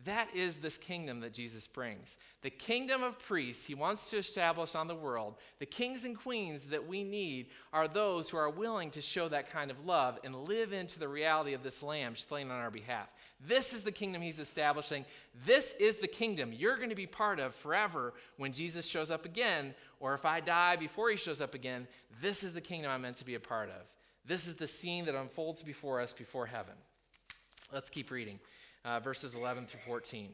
That 0.06 0.28
is 0.36 0.58
this 0.58 0.78
kingdom 0.78 1.22
that 1.22 1.34
Jesus 1.34 1.66
brings. 1.66 2.18
The 2.44 2.52
kingdom 2.52 3.02
of 3.02 3.18
priests 3.18 3.66
he 3.66 3.74
wants 3.74 4.12
to 4.12 4.18
establish 4.18 4.76
on 4.76 4.88
the 4.88 4.94
world, 4.94 5.36
the 5.58 5.66
kings 5.66 6.06
and 6.06 6.16
queens 6.16 6.68
that 6.68 6.88
we 6.88 7.04
need 7.04 7.48
are 7.74 7.88
those 7.88 8.30
who 8.30 8.38
are 8.38 8.50
willing 8.50 8.92
to 8.92 9.02
show 9.02 9.28
that 9.28 9.50
kind 9.50 9.72
of 9.72 9.86
love 9.86 10.20
and 10.24 10.36
live 10.36 10.72
into 10.72 11.00
the 11.00 11.08
reality 11.08 11.54
of 11.54 11.64
this 11.64 11.82
lamb 11.82 12.16
slain 12.16 12.52
on 12.52 12.60
our 12.60 12.70
behalf. 12.70 13.12
This 13.48 13.74
is 13.74 13.82
the 13.82 13.92
kingdom 13.92 14.22
he's 14.22 14.38
establishing. 14.38 15.04
This 15.46 15.74
is 15.80 15.96
the 15.96 16.08
kingdom 16.08 16.54
you're 16.54 16.78
going 16.78 16.90
to 16.90 16.96
be 16.96 17.08
part 17.08 17.40
of 17.40 17.56
forever 17.56 18.14
when 18.38 18.54
Jesus 18.54 18.86
shows 18.86 19.10
up 19.10 19.26
again, 19.26 19.74
or 20.00 20.14
if 20.14 20.26
I 20.26 20.42
die 20.42 20.76
before 20.76 21.10
he 21.10 21.18
shows 21.18 21.42
up 21.42 21.56
again. 21.56 21.88
This 22.22 22.44
is 22.44 22.54
the 22.54 22.62
kingdom 22.62 22.92
I'm 22.92 23.02
meant 23.02 23.18
to 23.18 23.26
be 23.26 23.36
a 23.36 23.40
part 23.40 23.70
of. 23.70 23.92
This 24.26 24.48
is 24.48 24.58
the 24.58 24.68
scene 24.68 25.06
that 25.06 25.16
unfolds 25.16 25.64
before 25.64 26.02
us 26.02 26.14
before 26.14 26.46
heaven. 26.46 26.76
Let's 27.74 27.90
keep 27.90 28.12
reading 28.12 28.40
uh, 28.88 29.00
verses 29.02 29.36
11 29.36 29.66
through 29.66 29.82
14. 29.86 30.30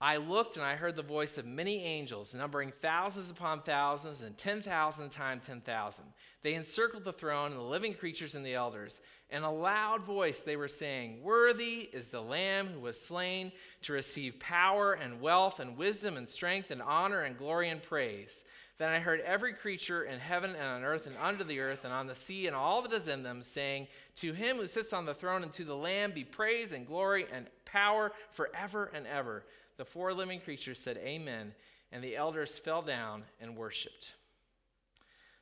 I 0.00 0.16
looked 0.16 0.56
and 0.56 0.66
I 0.66 0.74
heard 0.74 0.96
the 0.96 1.02
voice 1.02 1.38
of 1.38 1.46
many 1.46 1.82
angels, 1.84 2.34
numbering 2.34 2.72
thousands 2.72 3.30
upon 3.30 3.62
thousands 3.62 4.22
and 4.22 4.36
10,000 4.36 5.08
times 5.08 5.46
10,000. 5.46 6.04
They 6.42 6.54
encircled 6.54 7.04
the 7.04 7.12
throne 7.12 7.52
and 7.52 7.60
the 7.60 7.64
living 7.64 7.94
creatures 7.94 8.34
and 8.34 8.44
the 8.44 8.54
elders. 8.54 9.00
In 9.30 9.44
a 9.44 9.52
loud 9.52 10.02
voice, 10.02 10.40
they 10.40 10.56
were 10.56 10.68
saying, 10.68 11.22
Worthy 11.22 11.88
is 11.92 12.08
the 12.08 12.20
Lamb 12.20 12.66
who 12.66 12.80
was 12.80 13.00
slain 13.00 13.52
to 13.82 13.92
receive 13.92 14.40
power 14.40 14.94
and 14.94 15.20
wealth 15.20 15.60
and 15.60 15.78
wisdom 15.78 16.16
and 16.16 16.28
strength 16.28 16.70
and 16.72 16.82
honor 16.82 17.20
and 17.22 17.38
glory 17.38 17.70
and 17.70 17.82
praise. 17.82 18.44
Then 18.78 18.90
I 18.90 18.98
heard 18.98 19.20
every 19.20 19.52
creature 19.52 20.02
in 20.02 20.18
heaven 20.18 20.50
and 20.50 20.64
on 20.64 20.82
earth 20.82 21.06
and 21.06 21.16
under 21.22 21.44
the 21.44 21.60
earth 21.60 21.84
and 21.84 21.92
on 21.92 22.08
the 22.08 22.14
sea 22.14 22.48
and 22.48 22.56
all 22.56 22.82
that 22.82 22.92
is 22.92 23.06
in 23.06 23.22
them 23.22 23.40
saying, 23.40 23.86
To 24.16 24.32
him 24.32 24.56
who 24.56 24.66
sits 24.66 24.92
on 24.92 25.06
the 25.06 25.14
throne 25.14 25.44
and 25.44 25.52
to 25.52 25.64
the 25.64 25.76
Lamb 25.76 26.10
be 26.10 26.24
praise 26.24 26.72
and 26.72 26.86
glory 26.86 27.26
and 27.32 27.46
power 27.64 28.12
forever 28.32 28.90
and 28.92 29.06
ever. 29.06 29.44
The 29.76 29.84
four 29.84 30.12
living 30.12 30.40
creatures 30.40 30.80
said, 30.80 30.96
Amen. 30.98 31.54
And 31.92 32.02
the 32.02 32.16
elders 32.16 32.58
fell 32.58 32.82
down 32.82 33.22
and 33.40 33.56
worshiped. 33.56 34.14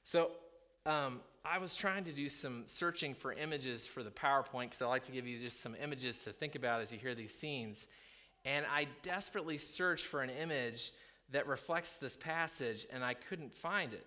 So 0.02 0.32
um, 0.84 1.20
I 1.44 1.56
was 1.56 1.74
trying 1.74 2.04
to 2.04 2.12
do 2.12 2.28
some 2.28 2.64
searching 2.66 3.14
for 3.14 3.32
images 3.32 3.86
for 3.86 4.02
the 4.02 4.10
PowerPoint 4.10 4.64
because 4.64 4.82
I 4.82 4.86
like 4.86 5.04
to 5.04 5.12
give 5.12 5.26
you 5.26 5.38
just 5.38 5.60
some 5.60 5.74
images 5.82 6.24
to 6.24 6.30
think 6.30 6.54
about 6.54 6.82
as 6.82 6.92
you 6.92 6.98
hear 6.98 7.14
these 7.14 7.34
scenes. 7.34 7.88
And 8.44 8.66
I 8.70 8.88
desperately 9.02 9.56
searched 9.56 10.06
for 10.06 10.22
an 10.22 10.30
image 10.30 10.90
that 11.30 11.46
reflects 11.46 11.96
this 11.96 12.16
passage, 12.16 12.86
and 12.92 13.04
I 13.04 13.14
couldn't 13.14 13.54
find 13.54 13.92
it. 13.92 14.06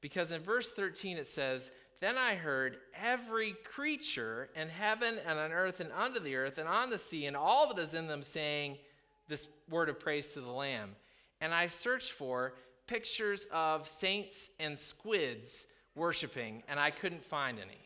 Because 0.00 0.32
in 0.32 0.42
verse 0.42 0.72
13 0.72 1.16
it 1.16 1.28
says, 1.28 1.70
Then 2.00 2.18
I 2.18 2.34
heard 2.34 2.76
every 3.00 3.54
creature 3.64 4.50
in 4.54 4.68
heaven 4.68 5.18
and 5.26 5.38
on 5.38 5.52
earth 5.52 5.80
and 5.80 5.90
under 5.92 6.20
the 6.20 6.36
earth 6.36 6.58
and 6.58 6.68
on 6.68 6.90
the 6.90 6.98
sea 6.98 7.26
and 7.26 7.36
all 7.36 7.72
that 7.72 7.80
is 7.80 7.94
in 7.94 8.06
them 8.06 8.22
saying 8.22 8.76
this 9.28 9.48
word 9.70 9.88
of 9.88 9.98
praise 9.98 10.32
to 10.34 10.40
the 10.40 10.50
Lamb. 10.50 10.90
And 11.40 11.54
I 11.54 11.68
searched 11.68 12.12
for 12.12 12.54
pictures 12.86 13.46
of 13.52 13.88
saints 13.88 14.50
and 14.60 14.78
squids 14.78 15.66
worshiping, 15.94 16.62
and 16.68 16.78
I 16.78 16.90
couldn't 16.90 17.22
find 17.22 17.58
any. 17.58 17.78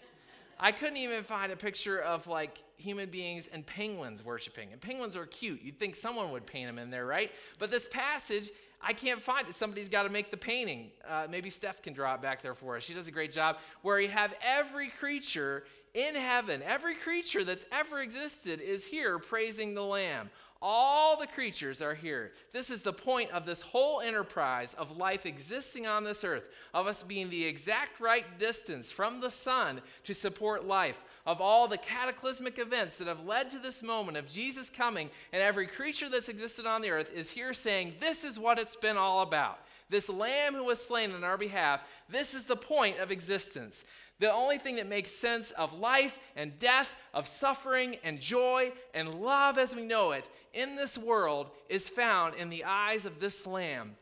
I 0.61 0.73
couldn't 0.73 0.97
even 0.97 1.23
find 1.23 1.53
a 1.53 1.57
picture 1.57 2.01
of 2.01 2.27
like 2.27 2.63
human 2.77 3.11
beings 3.11 3.47
and 3.47 3.65
penguins 3.65 4.25
worshiping. 4.25 4.73
And 4.73 4.81
penguins 4.81 5.17
are 5.17 5.27
cute. 5.27 5.63
You'd 5.63 5.79
think 5.79 5.95
someone 5.95 6.33
would 6.33 6.47
paint 6.47 6.69
them 6.69 6.79
in 6.79 6.91
there, 6.91 7.07
right? 7.07 7.31
But 7.59 7.71
this 7.71 7.87
passage 7.87 8.51
I 8.81 8.93
can't 8.93 9.21
find 9.21 9.49
it. 9.49 9.55
Somebody's 9.55 9.89
got 9.89 10.05
to 10.05 10.09
make 10.09 10.31
the 10.31 10.37
painting. 10.37 10.91
Uh, 11.07 11.27
maybe 11.29 11.51
Steph 11.51 11.83
can 11.83 11.93
draw 11.93 12.15
it 12.15 12.23
back 12.23 12.43
there 12.43 12.55
for 12.55 12.77
us. 12.77 12.85
She 12.85 12.95
does 12.95 13.09
a 13.09 13.13
great 13.13 13.33
job. 13.33 13.59
Where 13.83 13.99
you 14.01 14.09
have 14.09 14.35
every 14.45 14.89
creature 14.89 15.65
in 15.95 16.15
heaven, 16.15 16.63
every 16.65 16.95
creature 16.95 17.45
that's 17.45 17.65
ever 17.73 18.01
existed 18.01 18.61
is 18.61 18.87
here 18.87 19.19
praising 19.19 19.75
the 19.75 19.83
Lamb. 19.83 20.31
All 20.61 21.17
the 21.17 21.29
creatures 21.29 21.81
are 21.81 21.95
here. 21.95 22.33
This 22.53 22.69
is 22.69 22.83
the 22.83 22.93
point 22.93 23.31
of 23.31 23.47
this 23.47 23.63
whole 23.63 24.01
enterprise 24.01 24.75
of 24.75 24.97
life 24.97 25.25
existing 25.25 25.87
on 25.87 26.03
this 26.03 26.25
earth, 26.25 26.49
of 26.75 26.89
us 26.89 27.05
being 27.05 27.31
the 27.31 27.45
exact 27.45 28.01
right 28.01 28.25
distance 28.41 28.91
from 28.91 29.21
the 29.21 29.31
sun 29.31 29.81
to 30.03 30.13
support 30.13 30.67
life, 30.67 31.05
of 31.25 31.41
all 31.41 31.69
the 31.69 31.79
cataclysmic 31.79 32.59
events 32.59 32.99
that 32.99 33.07
have 33.07 33.25
led 33.25 33.53
to 33.53 33.61
this 33.61 33.85
moment 33.85 34.17
of 34.17 34.27
Jesus 34.27 34.69
coming, 34.69 35.11
and 35.33 35.41
every 35.41 35.69
creature 35.69 36.09
that's 36.09 36.29
existed 36.29 36.67
on 36.67 36.83
the 36.83 36.91
earth 36.91 37.13
is 37.15 37.31
here 37.31 37.55
saying, 37.55 37.95
This 38.01 38.25
is 38.25 38.37
what 38.37 38.59
it's 38.59 38.77
been 38.77 38.97
all 38.97 39.23
about. 39.23 39.61
This 39.91 40.09
lamb 40.09 40.55
who 40.55 40.67
was 40.67 40.85
slain 40.85 41.13
on 41.13 41.23
our 41.23 41.39
behalf, 41.39 41.81
this 42.09 42.35
is 42.35 42.45
the 42.45 42.57
point 42.57 42.99
of 42.99 43.13
existence. 43.13 43.85
The 44.21 44.33
only 44.33 44.59
thing 44.59 44.77
that 44.77 44.89
makes 44.89 45.13
sense 45.13 45.53
of 45.53 45.79
life 45.79 46.19
and 46.35 46.59
death, 46.59 46.91
of 47.15 47.27
suffering 47.27 47.97
and 48.03 48.21
joy 48.21 48.73
and 48.95 49.21
love 49.21 49.59
as 49.59 49.77
we 49.77 49.83
know 49.83 50.13
it 50.13 50.29
in 50.53 50.77
this 50.77 50.99
world 50.99 51.51
is 51.69 51.89
found 51.89 52.35
in 52.35 52.51
the 52.51 52.65
eyes 52.65 53.07
of 53.07 53.21
this 53.21 53.47
Lamb, 53.47 53.97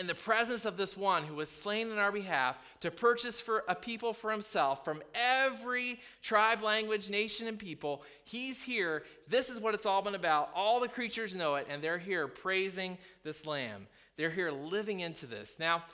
in 0.00 0.08
the 0.08 0.14
presence 0.14 0.64
of 0.64 0.76
this 0.76 0.96
one 0.96 1.22
who 1.22 1.36
was 1.36 1.48
slain 1.48 1.88
in 1.88 1.98
our 1.98 2.10
behalf 2.10 2.58
to 2.80 2.90
purchase 2.90 3.40
for 3.40 3.62
a 3.68 3.76
people 3.76 4.12
for 4.12 4.32
himself 4.32 4.84
from 4.84 5.02
every 5.14 6.00
tribe, 6.20 6.62
language, 6.62 7.08
nation, 7.08 7.46
and 7.46 7.58
people. 7.58 8.02
He's 8.24 8.62
here. 8.62 9.04
This 9.28 9.48
is 9.48 9.60
what 9.60 9.74
it's 9.74 9.86
all 9.86 10.02
been 10.02 10.16
about. 10.16 10.50
All 10.52 10.80
the 10.80 10.88
creatures 10.88 11.36
know 11.36 11.54
it, 11.54 11.68
and 11.70 11.80
they're 11.80 11.98
here 11.98 12.26
praising 12.26 12.98
this 13.22 13.46
Lamb. 13.46 13.86
They're 14.16 14.30
here 14.30 14.50
living 14.50 14.98
into 14.98 15.26
this. 15.26 15.60
Now, 15.60 15.84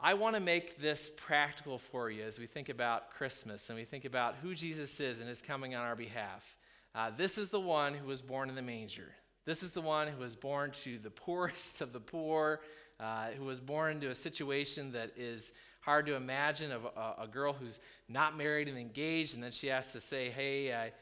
I 0.00 0.14
want 0.14 0.36
to 0.36 0.40
make 0.40 0.78
this 0.78 1.10
practical 1.16 1.76
for 1.76 2.08
you 2.08 2.22
as 2.22 2.38
we 2.38 2.46
think 2.46 2.68
about 2.68 3.10
Christmas 3.10 3.68
and 3.68 3.76
we 3.76 3.84
think 3.84 4.04
about 4.04 4.36
who 4.40 4.54
Jesus 4.54 5.00
is 5.00 5.18
and 5.18 5.28
his 5.28 5.42
coming 5.42 5.74
on 5.74 5.84
our 5.84 5.96
behalf. 5.96 6.56
Uh, 6.94 7.10
this 7.16 7.36
is 7.36 7.48
the 7.48 7.58
one 7.58 7.94
who 7.94 8.06
was 8.06 8.22
born 8.22 8.48
in 8.48 8.54
the 8.54 8.62
manger. 8.62 9.12
This 9.44 9.64
is 9.64 9.72
the 9.72 9.80
one 9.80 10.06
who 10.06 10.20
was 10.20 10.36
born 10.36 10.70
to 10.82 10.98
the 10.98 11.10
poorest 11.10 11.80
of 11.80 11.92
the 11.92 11.98
poor, 11.98 12.60
uh, 13.00 13.30
who 13.36 13.44
was 13.44 13.58
born 13.58 13.90
into 13.90 14.08
a 14.08 14.14
situation 14.14 14.92
that 14.92 15.10
is 15.16 15.52
hard 15.80 16.06
to 16.06 16.14
imagine 16.14 16.70
of 16.70 16.84
a, 16.84 17.22
a, 17.22 17.26
girl 17.26 17.52
who's 17.52 17.80
not 18.08 18.36
married 18.36 18.68
and 18.68 18.78
engaged, 18.78 19.34
and 19.34 19.42
then 19.42 19.50
she 19.50 19.66
has 19.66 19.92
to 19.92 20.00
say, 20.00 20.30
Hey, 20.30 20.72
I, 20.72 20.92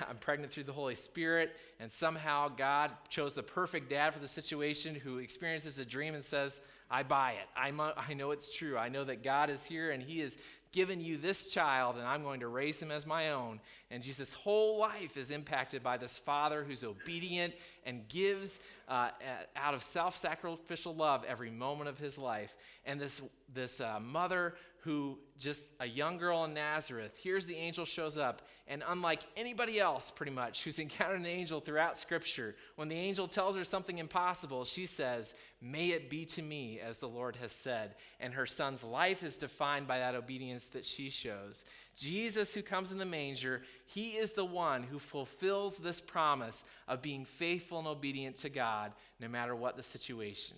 I'm 0.08 0.16
pregnant 0.16 0.52
through 0.52 0.64
the 0.64 0.72
Holy 0.72 0.96
Spirit, 0.96 1.56
and 1.80 1.90
somehow 1.90 2.48
God 2.48 2.90
chose 3.08 3.34
the 3.34 3.42
perfect 3.42 3.88
dad 3.88 4.12
for 4.12 4.20
the 4.20 4.28
situation 4.28 4.94
who 4.94 5.18
experiences 5.18 5.78
a 5.78 5.84
dream 5.84 6.14
and 6.14 6.24
says, 6.24 6.60
I 6.90 7.02
buy 7.02 7.32
it. 7.32 7.48
I'm 7.56 7.80
a, 7.80 7.94
I 7.96 8.14
know 8.14 8.30
it's 8.30 8.54
true. 8.54 8.78
I 8.78 8.88
know 8.88 9.04
that 9.04 9.22
God 9.22 9.50
is 9.50 9.66
here 9.66 9.90
and 9.90 10.02
He 10.02 10.20
has 10.20 10.38
given 10.72 11.00
you 11.00 11.16
this 11.16 11.48
child, 11.48 11.96
and 11.96 12.06
I'm 12.06 12.22
going 12.22 12.40
to 12.40 12.48
raise 12.48 12.80
him 12.80 12.90
as 12.90 13.06
my 13.06 13.30
own. 13.30 13.60
And 13.90 14.02
Jesus' 14.02 14.34
whole 14.34 14.78
life 14.78 15.16
is 15.16 15.30
impacted 15.30 15.82
by 15.82 15.96
this 15.96 16.18
father 16.18 16.62
who's 16.62 16.84
obedient 16.84 17.54
and 17.86 18.06
gives 18.08 18.60
uh, 18.88 19.10
out 19.56 19.74
of 19.74 19.82
self 19.82 20.16
sacrificial 20.16 20.94
love 20.94 21.24
every 21.26 21.50
moment 21.50 21.88
of 21.88 21.98
his 21.98 22.18
life. 22.18 22.54
And 22.84 23.00
this, 23.00 23.22
this 23.52 23.80
uh, 23.80 23.98
mother 24.00 24.54
who 24.82 25.18
just 25.38 25.64
a 25.80 25.86
young 25.86 26.18
girl 26.18 26.44
in 26.44 26.54
Nazareth 26.54 27.16
hears 27.16 27.46
the 27.46 27.56
angel 27.56 27.84
shows 27.84 28.16
up 28.16 28.42
and 28.68 28.84
unlike 28.88 29.22
anybody 29.36 29.80
else 29.80 30.10
pretty 30.10 30.32
much 30.32 30.62
who's 30.62 30.78
encountered 30.78 31.20
an 31.20 31.26
angel 31.26 31.60
throughout 31.60 31.98
scripture 31.98 32.54
when 32.76 32.88
the 32.88 32.96
angel 32.96 33.26
tells 33.26 33.56
her 33.56 33.64
something 33.64 33.98
impossible 33.98 34.64
she 34.64 34.86
says 34.86 35.34
may 35.60 35.90
it 35.90 36.08
be 36.08 36.24
to 36.24 36.42
me 36.42 36.78
as 36.80 36.98
the 36.98 37.08
Lord 37.08 37.36
has 37.36 37.52
said. 37.52 37.94
And 38.20 38.32
her 38.34 38.46
son's 38.46 38.84
life 38.84 39.22
is 39.22 39.38
defined 39.38 39.88
by 39.88 39.98
that 39.98 40.14
obedience 40.14 40.66
that 40.66 40.84
she 40.84 41.10
shows. 41.10 41.64
Jesus 41.96 42.54
who 42.54 42.62
comes 42.62 42.92
in 42.92 42.98
the 42.98 43.04
manger 43.04 43.62
he 43.86 44.10
is 44.10 44.32
the 44.32 44.44
one 44.44 44.82
who 44.82 44.98
fulfills 44.98 45.78
this 45.78 46.00
promise 46.00 46.62
of 46.86 47.02
being 47.02 47.24
faithful 47.24 47.78
and 47.78 47.88
obedient 47.88 48.36
to 48.36 48.48
God 48.48 48.92
no 49.20 49.28
matter 49.28 49.56
what 49.56 49.76
the 49.76 49.82
situation. 49.82 50.56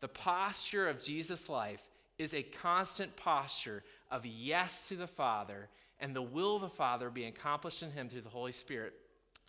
The 0.00 0.08
posture 0.08 0.88
of 0.88 1.00
Jesus 1.00 1.48
life 1.48 1.82
is 2.18 2.34
a 2.34 2.42
constant 2.42 3.14
posture 3.16 3.82
of 4.10 4.26
yes 4.26 4.88
to 4.88 4.96
the 4.96 5.06
Father 5.06 5.68
and 6.00 6.14
the 6.14 6.22
will 6.22 6.56
of 6.56 6.62
the 6.62 6.68
Father 6.68 7.10
being 7.10 7.28
accomplished 7.28 7.82
in 7.82 7.90
him 7.90 8.08
through 8.08 8.22
the 8.22 8.28
Holy 8.28 8.52
Spirit. 8.52 8.94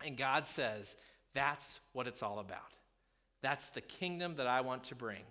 And 0.05 0.17
God 0.17 0.47
says, 0.47 0.95
that's 1.33 1.79
what 1.93 2.07
it's 2.07 2.21
all 2.21 2.39
about. 2.39 2.73
That's 3.41 3.69
the 3.69 3.81
kingdom 3.81 4.35
that 4.35 4.47
I 4.47 4.61
want 4.61 4.85
to 4.85 4.95
bring. 4.95 5.23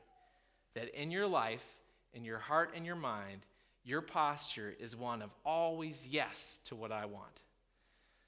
That 0.74 0.88
in 1.00 1.11
your 1.11 1.26
life, 1.26 1.66
in 2.14 2.24
your 2.24 2.38
heart 2.38 2.72
and 2.74 2.87
your 2.87 2.96
mind, 2.96 3.40
your 3.85 4.00
posture 4.00 4.74
is 4.78 4.96
one 4.96 5.22
of 5.22 5.30
always 5.44 6.06
yes 6.06 6.61
to 6.66 6.74
what 6.74 6.92
I 6.92 7.06
want. 7.06 7.40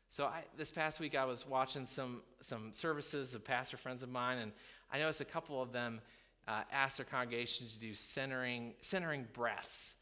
So 0.08 0.26
I, 0.26 0.44
this 0.58 0.70
past 0.70 1.00
week, 1.00 1.16
I 1.16 1.24
was 1.24 1.48
watching 1.48 1.86
some, 1.86 2.20
some 2.42 2.72
services 2.72 3.34
of 3.34 3.44
pastor 3.44 3.76
friends 3.76 4.02
of 4.02 4.10
mine, 4.10 4.38
and 4.38 4.52
I 4.92 4.98
noticed 4.98 5.20
a 5.20 5.26
couple 5.26 5.62
of 5.62 5.72
them 5.72 6.00
uh, 6.46 6.62
asked 6.70 6.98
their 6.98 7.06
congregation 7.06 7.66
to 7.68 7.78
do 7.78 7.94
centering, 7.94 8.74
centering 8.80 9.26
breaths. 9.32 9.96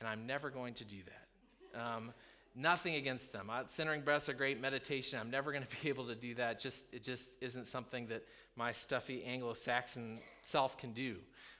And 0.00 0.08
I'm 0.08 0.26
never 0.26 0.50
going 0.50 0.74
to 0.74 0.84
do 0.84 0.96
that. 1.06 1.80
Um, 1.80 2.12
nothing 2.54 2.94
against 2.94 3.32
them. 3.32 3.50
Uh, 3.50 3.62
centering 3.66 4.02
breaths 4.02 4.28
are 4.28 4.34
great 4.34 4.60
meditation. 4.60 5.18
I'm 5.18 5.30
never 5.30 5.52
going 5.52 5.64
to 5.68 5.82
be 5.82 5.88
able 5.88 6.06
to 6.06 6.14
do 6.14 6.34
that. 6.36 6.58
Just, 6.58 6.92
it 6.94 7.02
just 7.02 7.30
isn't 7.40 7.66
something 7.66 8.06
that 8.08 8.22
my 8.56 8.72
stuffy 8.72 9.24
Anglo 9.24 9.54
Saxon 9.54 10.20
self 10.42 10.78
can 10.78 10.92
do. 10.92 11.16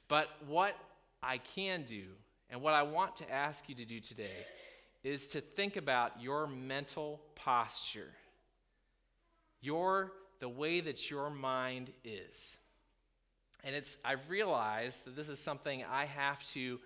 But 0.09 0.29
what 0.47 0.77
I 1.23 1.39
can 1.39 1.85
do, 1.85 2.05
and 2.51 2.61
what 2.61 2.75
I 2.75 2.83
want 2.83 3.17
to 3.17 3.33
ask 3.33 3.69
you 3.69 3.75
to 3.77 3.85
do 3.85 4.01
today, 4.01 4.47
is 5.03 5.29
to 5.29 5.41
think 5.41 5.77
about 5.77 6.21
your 6.21 6.47
mental 6.47 7.21
posture, 7.35 8.13
your, 9.61 10.13
the 10.41 10.49
way 10.49 10.81
that 10.81 11.11
your 11.11 11.31
mind 11.31 11.91
is. 12.05 12.59
And 13.65 13.75
it's 13.75 13.97
I've 14.05 14.29
realized 14.29 15.07
that 15.07 15.17
this 15.17 15.29
is 15.29 15.39
something 15.39 15.85
I 15.91 16.05
have 16.05 16.45
to 16.51 16.79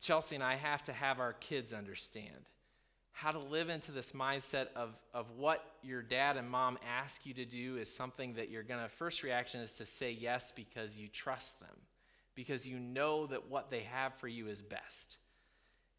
Chelsea 0.00 0.34
and 0.34 0.44
I 0.44 0.56
have 0.56 0.82
to 0.84 0.92
have 0.92 1.18
our 1.18 1.32
kids 1.32 1.72
understand. 1.72 2.50
How 3.16 3.30
to 3.30 3.38
live 3.38 3.68
into 3.68 3.92
this 3.92 4.10
mindset 4.10 4.66
of, 4.74 4.90
of 5.14 5.30
what 5.36 5.64
your 5.82 6.02
dad 6.02 6.36
and 6.36 6.50
mom 6.50 6.78
ask 6.86 7.24
you 7.24 7.32
to 7.34 7.44
do 7.44 7.76
is 7.76 7.94
something 7.94 8.34
that 8.34 8.50
you're 8.50 8.64
gonna 8.64 8.88
first 8.88 9.22
reaction 9.22 9.60
is 9.60 9.72
to 9.74 9.86
say 9.86 10.10
yes 10.10 10.52
because 10.54 10.96
you 10.98 11.06
trust 11.06 11.60
them, 11.60 11.76
because 12.34 12.66
you 12.66 12.78
know 12.78 13.26
that 13.26 13.48
what 13.48 13.70
they 13.70 13.82
have 13.82 14.14
for 14.14 14.26
you 14.26 14.48
is 14.48 14.62
best. 14.62 15.18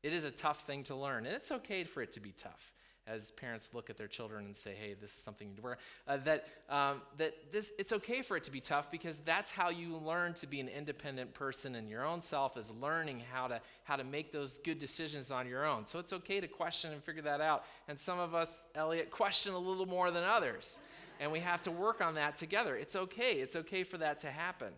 It 0.03 0.11
is 0.11 0.25
a 0.25 0.29
tough 0.29 0.67
thing 0.67 0.83
to 0.83 0.95
learn, 0.95 1.25
and 1.25 1.33
it's 1.33 1.51
okay 1.51 1.85
for 1.85 2.03
it 2.03 2.11
to 2.13 2.19
be 2.19 2.31
tough. 2.31 2.73
As 3.07 3.31
parents 3.31 3.69
look 3.73 3.89
at 3.89 3.97
their 3.97 4.07
children 4.07 4.45
and 4.45 4.57
say, 4.57 4.73
"Hey, 4.73 4.95
this 4.99 5.11
is 5.11 5.17
something 5.17 5.47
you 5.47 5.53
need 5.53 5.57
to 5.57 5.63
work." 5.63 5.79
Uh, 6.07 6.17
that 6.17 6.47
um, 6.69 7.01
that 7.17 7.51
this 7.51 7.71
it's 7.77 7.93
okay 7.93 8.21
for 8.21 8.35
it 8.35 8.43
to 8.45 8.51
be 8.51 8.59
tough 8.59 8.89
because 8.89 9.19
that's 9.19 9.51
how 9.51 9.69
you 9.69 9.97
learn 9.97 10.33
to 10.35 10.47
be 10.47 10.59
an 10.59 10.67
independent 10.67 11.33
person 11.33 11.75
in 11.75 11.87
your 11.87 12.03
own 12.03 12.21
self 12.21 12.57
is 12.57 12.71
learning 12.71 13.21
how 13.31 13.47
to 13.47 13.61
how 13.83 13.95
to 13.95 14.03
make 14.03 14.31
those 14.31 14.57
good 14.59 14.79
decisions 14.79 15.31
on 15.31 15.47
your 15.47 15.65
own. 15.65 15.85
So 15.85 15.99
it's 15.99 16.13
okay 16.13 16.39
to 16.39 16.47
question 16.47 16.91
and 16.93 17.03
figure 17.03 17.23
that 17.23 17.41
out. 17.41 17.65
And 17.87 17.99
some 17.99 18.19
of 18.19 18.33
us, 18.33 18.67
Elliot, 18.73 19.11
question 19.11 19.53
a 19.53 19.59
little 19.59 19.85
more 19.85 20.09
than 20.09 20.23
others, 20.23 20.79
and 21.19 21.31
we 21.31 21.39
have 21.39 21.61
to 21.63 21.71
work 21.71 22.01
on 22.01 22.15
that 22.15 22.37
together. 22.37 22.75
It's 22.75 22.95
okay. 22.95 23.33
It's 23.33 23.55
okay 23.55 23.83
for 23.83 23.97
that 23.99 24.19
to 24.19 24.31
happen. 24.31 24.73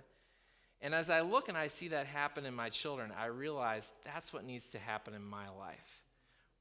And 0.80 0.94
as 0.94 1.10
I 1.10 1.22
look 1.22 1.50
and 1.50 1.58
I 1.58 1.68
see 1.68 1.88
that 1.88 2.06
happen 2.06 2.46
in 2.46 2.54
my 2.54 2.70
children, 2.70 3.12
I 3.18 3.26
realize 3.28 3.92
that's 4.06 4.32
what 4.32 4.46
needs 4.46 4.70
to 4.72 4.80
happen 4.80 5.16
in 5.16 5.24
my 5.24 5.50
life 5.50 6.07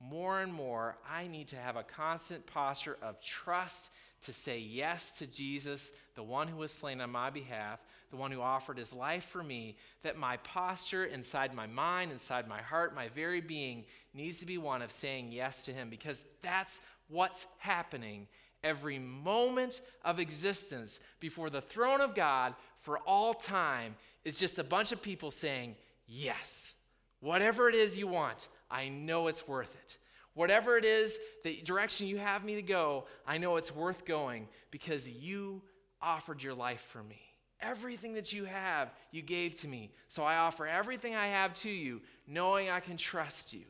more 0.00 0.40
and 0.40 0.52
more, 0.52 0.96
I 1.10 1.26
need 1.26 1.48
to 1.48 1.56
have 1.56 1.76
a 1.76 1.82
constant 1.82 2.46
posture 2.46 2.98
of 3.02 3.20
trust 3.20 3.90
to 4.22 4.32
say 4.32 4.58
yes 4.58 5.12
to 5.18 5.26
Jesus, 5.26 5.92
the 6.14 6.22
one 6.22 6.48
who 6.48 6.56
was 6.56 6.72
slain 6.72 7.00
on 7.00 7.10
my 7.10 7.30
behalf, 7.30 7.80
the 8.10 8.16
one 8.16 8.30
who 8.30 8.40
offered 8.40 8.78
his 8.78 8.92
life 8.92 9.24
for 9.24 9.42
me, 9.42 9.76
that 10.02 10.18
my 10.18 10.36
posture 10.38 11.04
inside 11.04 11.54
my 11.54 11.66
mind, 11.66 12.12
inside 12.12 12.48
my 12.48 12.60
heart, 12.60 12.94
my 12.94 13.08
very 13.08 13.40
being 13.40 13.84
needs 14.14 14.40
to 14.40 14.46
be 14.46 14.58
one 14.58 14.82
of 14.82 14.90
saying 14.90 15.30
yes 15.30 15.64
to 15.64 15.72
him 15.72 15.90
because 15.90 16.24
that's 16.42 16.80
what's 17.08 17.46
happening 17.58 18.26
every 18.64 18.98
moment 18.98 19.80
of 20.04 20.18
existence 20.18 21.00
before 21.20 21.50
the 21.50 21.60
throne 21.60 22.00
of 22.00 22.14
God 22.14 22.54
for 22.80 22.98
all 23.00 23.32
time 23.34 23.94
is 24.24 24.38
just 24.38 24.58
a 24.58 24.64
bunch 24.64 24.92
of 24.92 25.02
people 25.02 25.30
saying, 25.30 25.76
Yes, 26.08 26.76
whatever 27.20 27.68
it 27.68 27.74
is 27.74 27.98
you 27.98 28.06
want, 28.06 28.46
I 28.70 28.88
know 28.88 29.28
it's 29.28 29.46
worth 29.46 29.74
it. 29.74 29.96
Whatever 30.34 30.76
it 30.76 30.84
is, 30.84 31.18
the 31.44 31.60
direction 31.62 32.06
you 32.06 32.18
have 32.18 32.44
me 32.44 32.56
to 32.56 32.62
go, 32.62 33.06
I 33.26 33.38
know 33.38 33.56
it's 33.56 33.74
worth 33.74 34.04
going 34.04 34.48
because 34.70 35.08
you 35.08 35.62
offered 36.02 36.42
your 36.42 36.54
life 36.54 36.80
for 36.80 37.02
me. 37.02 37.20
Everything 37.60 38.14
that 38.14 38.34
you 38.34 38.44
have, 38.44 38.92
you 39.12 39.22
gave 39.22 39.58
to 39.60 39.68
me. 39.68 39.92
So 40.08 40.24
I 40.24 40.36
offer 40.36 40.66
everything 40.66 41.14
I 41.14 41.26
have 41.26 41.54
to 41.54 41.70
you, 41.70 42.02
knowing 42.26 42.68
I 42.68 42.80
can 42.80 42.98
trust 42.98 43.54
you. 43.54 43.64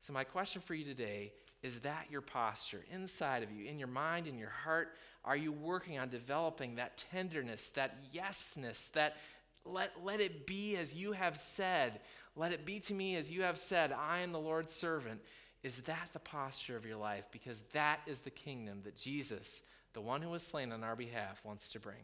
So, 0.00 0.12
my 0.12 0.24
question 0.24 0.62
for 0.62 0.74
you 0.74 0.84
today 0.84 1.32
is 1.62 1.80
that 1.80 2.06
your 2.10 2.20
posture 2.20 2.84
inside 2.92 3.42
of 3.42 3.50
you, 3.50 3.66
in 3.66 3.78
your 3.78 3.88
mind, 3.88 4.26
in 4.26 4.38
your 4.38 4.50
heart? 4.50 4.94
Are 5.24 5.36
you 5.36 5.52
working 5.52 5.98
on 5.98 6.08
developing 6.08 6.76
that 6.76 7.02
tenderness, 7.10 7.70
that 7.70 7.96
yesness, 8.14 8.92
that 8.92 9.16
let, 9.64 9.92
let 10.04 10.20
it 10.20 10.46
be 10.46 10.76
as 10.76 10.94
you 10.94 11.12
have 11.12 11.36
said? 11.36 12.00
Let 12.38 12.52
it 12.52 12.64
be 12.64 12.78
to 12.80 12.94
me 12.94 13.16
as 13.16 13.32
you 13.32 13.42
have 13.42 13.58
said, 13.58 13.92
I 13.92 14.20
am 14.20 14.30
the 14.30 14.38
Lord's 14.38 14.72
servant. 14.72 15.20
Is 15.64 15.80
that 15.82 16.10
the 16.12 16.20
posture 16.20 16.76
of 16.76 16.86
your 16.86 16.96
life? 16.96 17.24
Because 17.32 17.62
that 17.72 17.98
is 18.06 18.20
the 18.20 18.30
kingdom 18.30 18.82
that 18.84 18.96
Jesus, 18.96 19.62
the 19.92 20.00
one 20.00 20.22
who 20.22 20.30
was 20.30 20.46
slain 20.46 20.70
on 20.70 20.84
our 20.84 20.94
behalf, 20.94 21.44
wants 21.44 21.72
to 21.72 21.80
bring. 21.80 21.96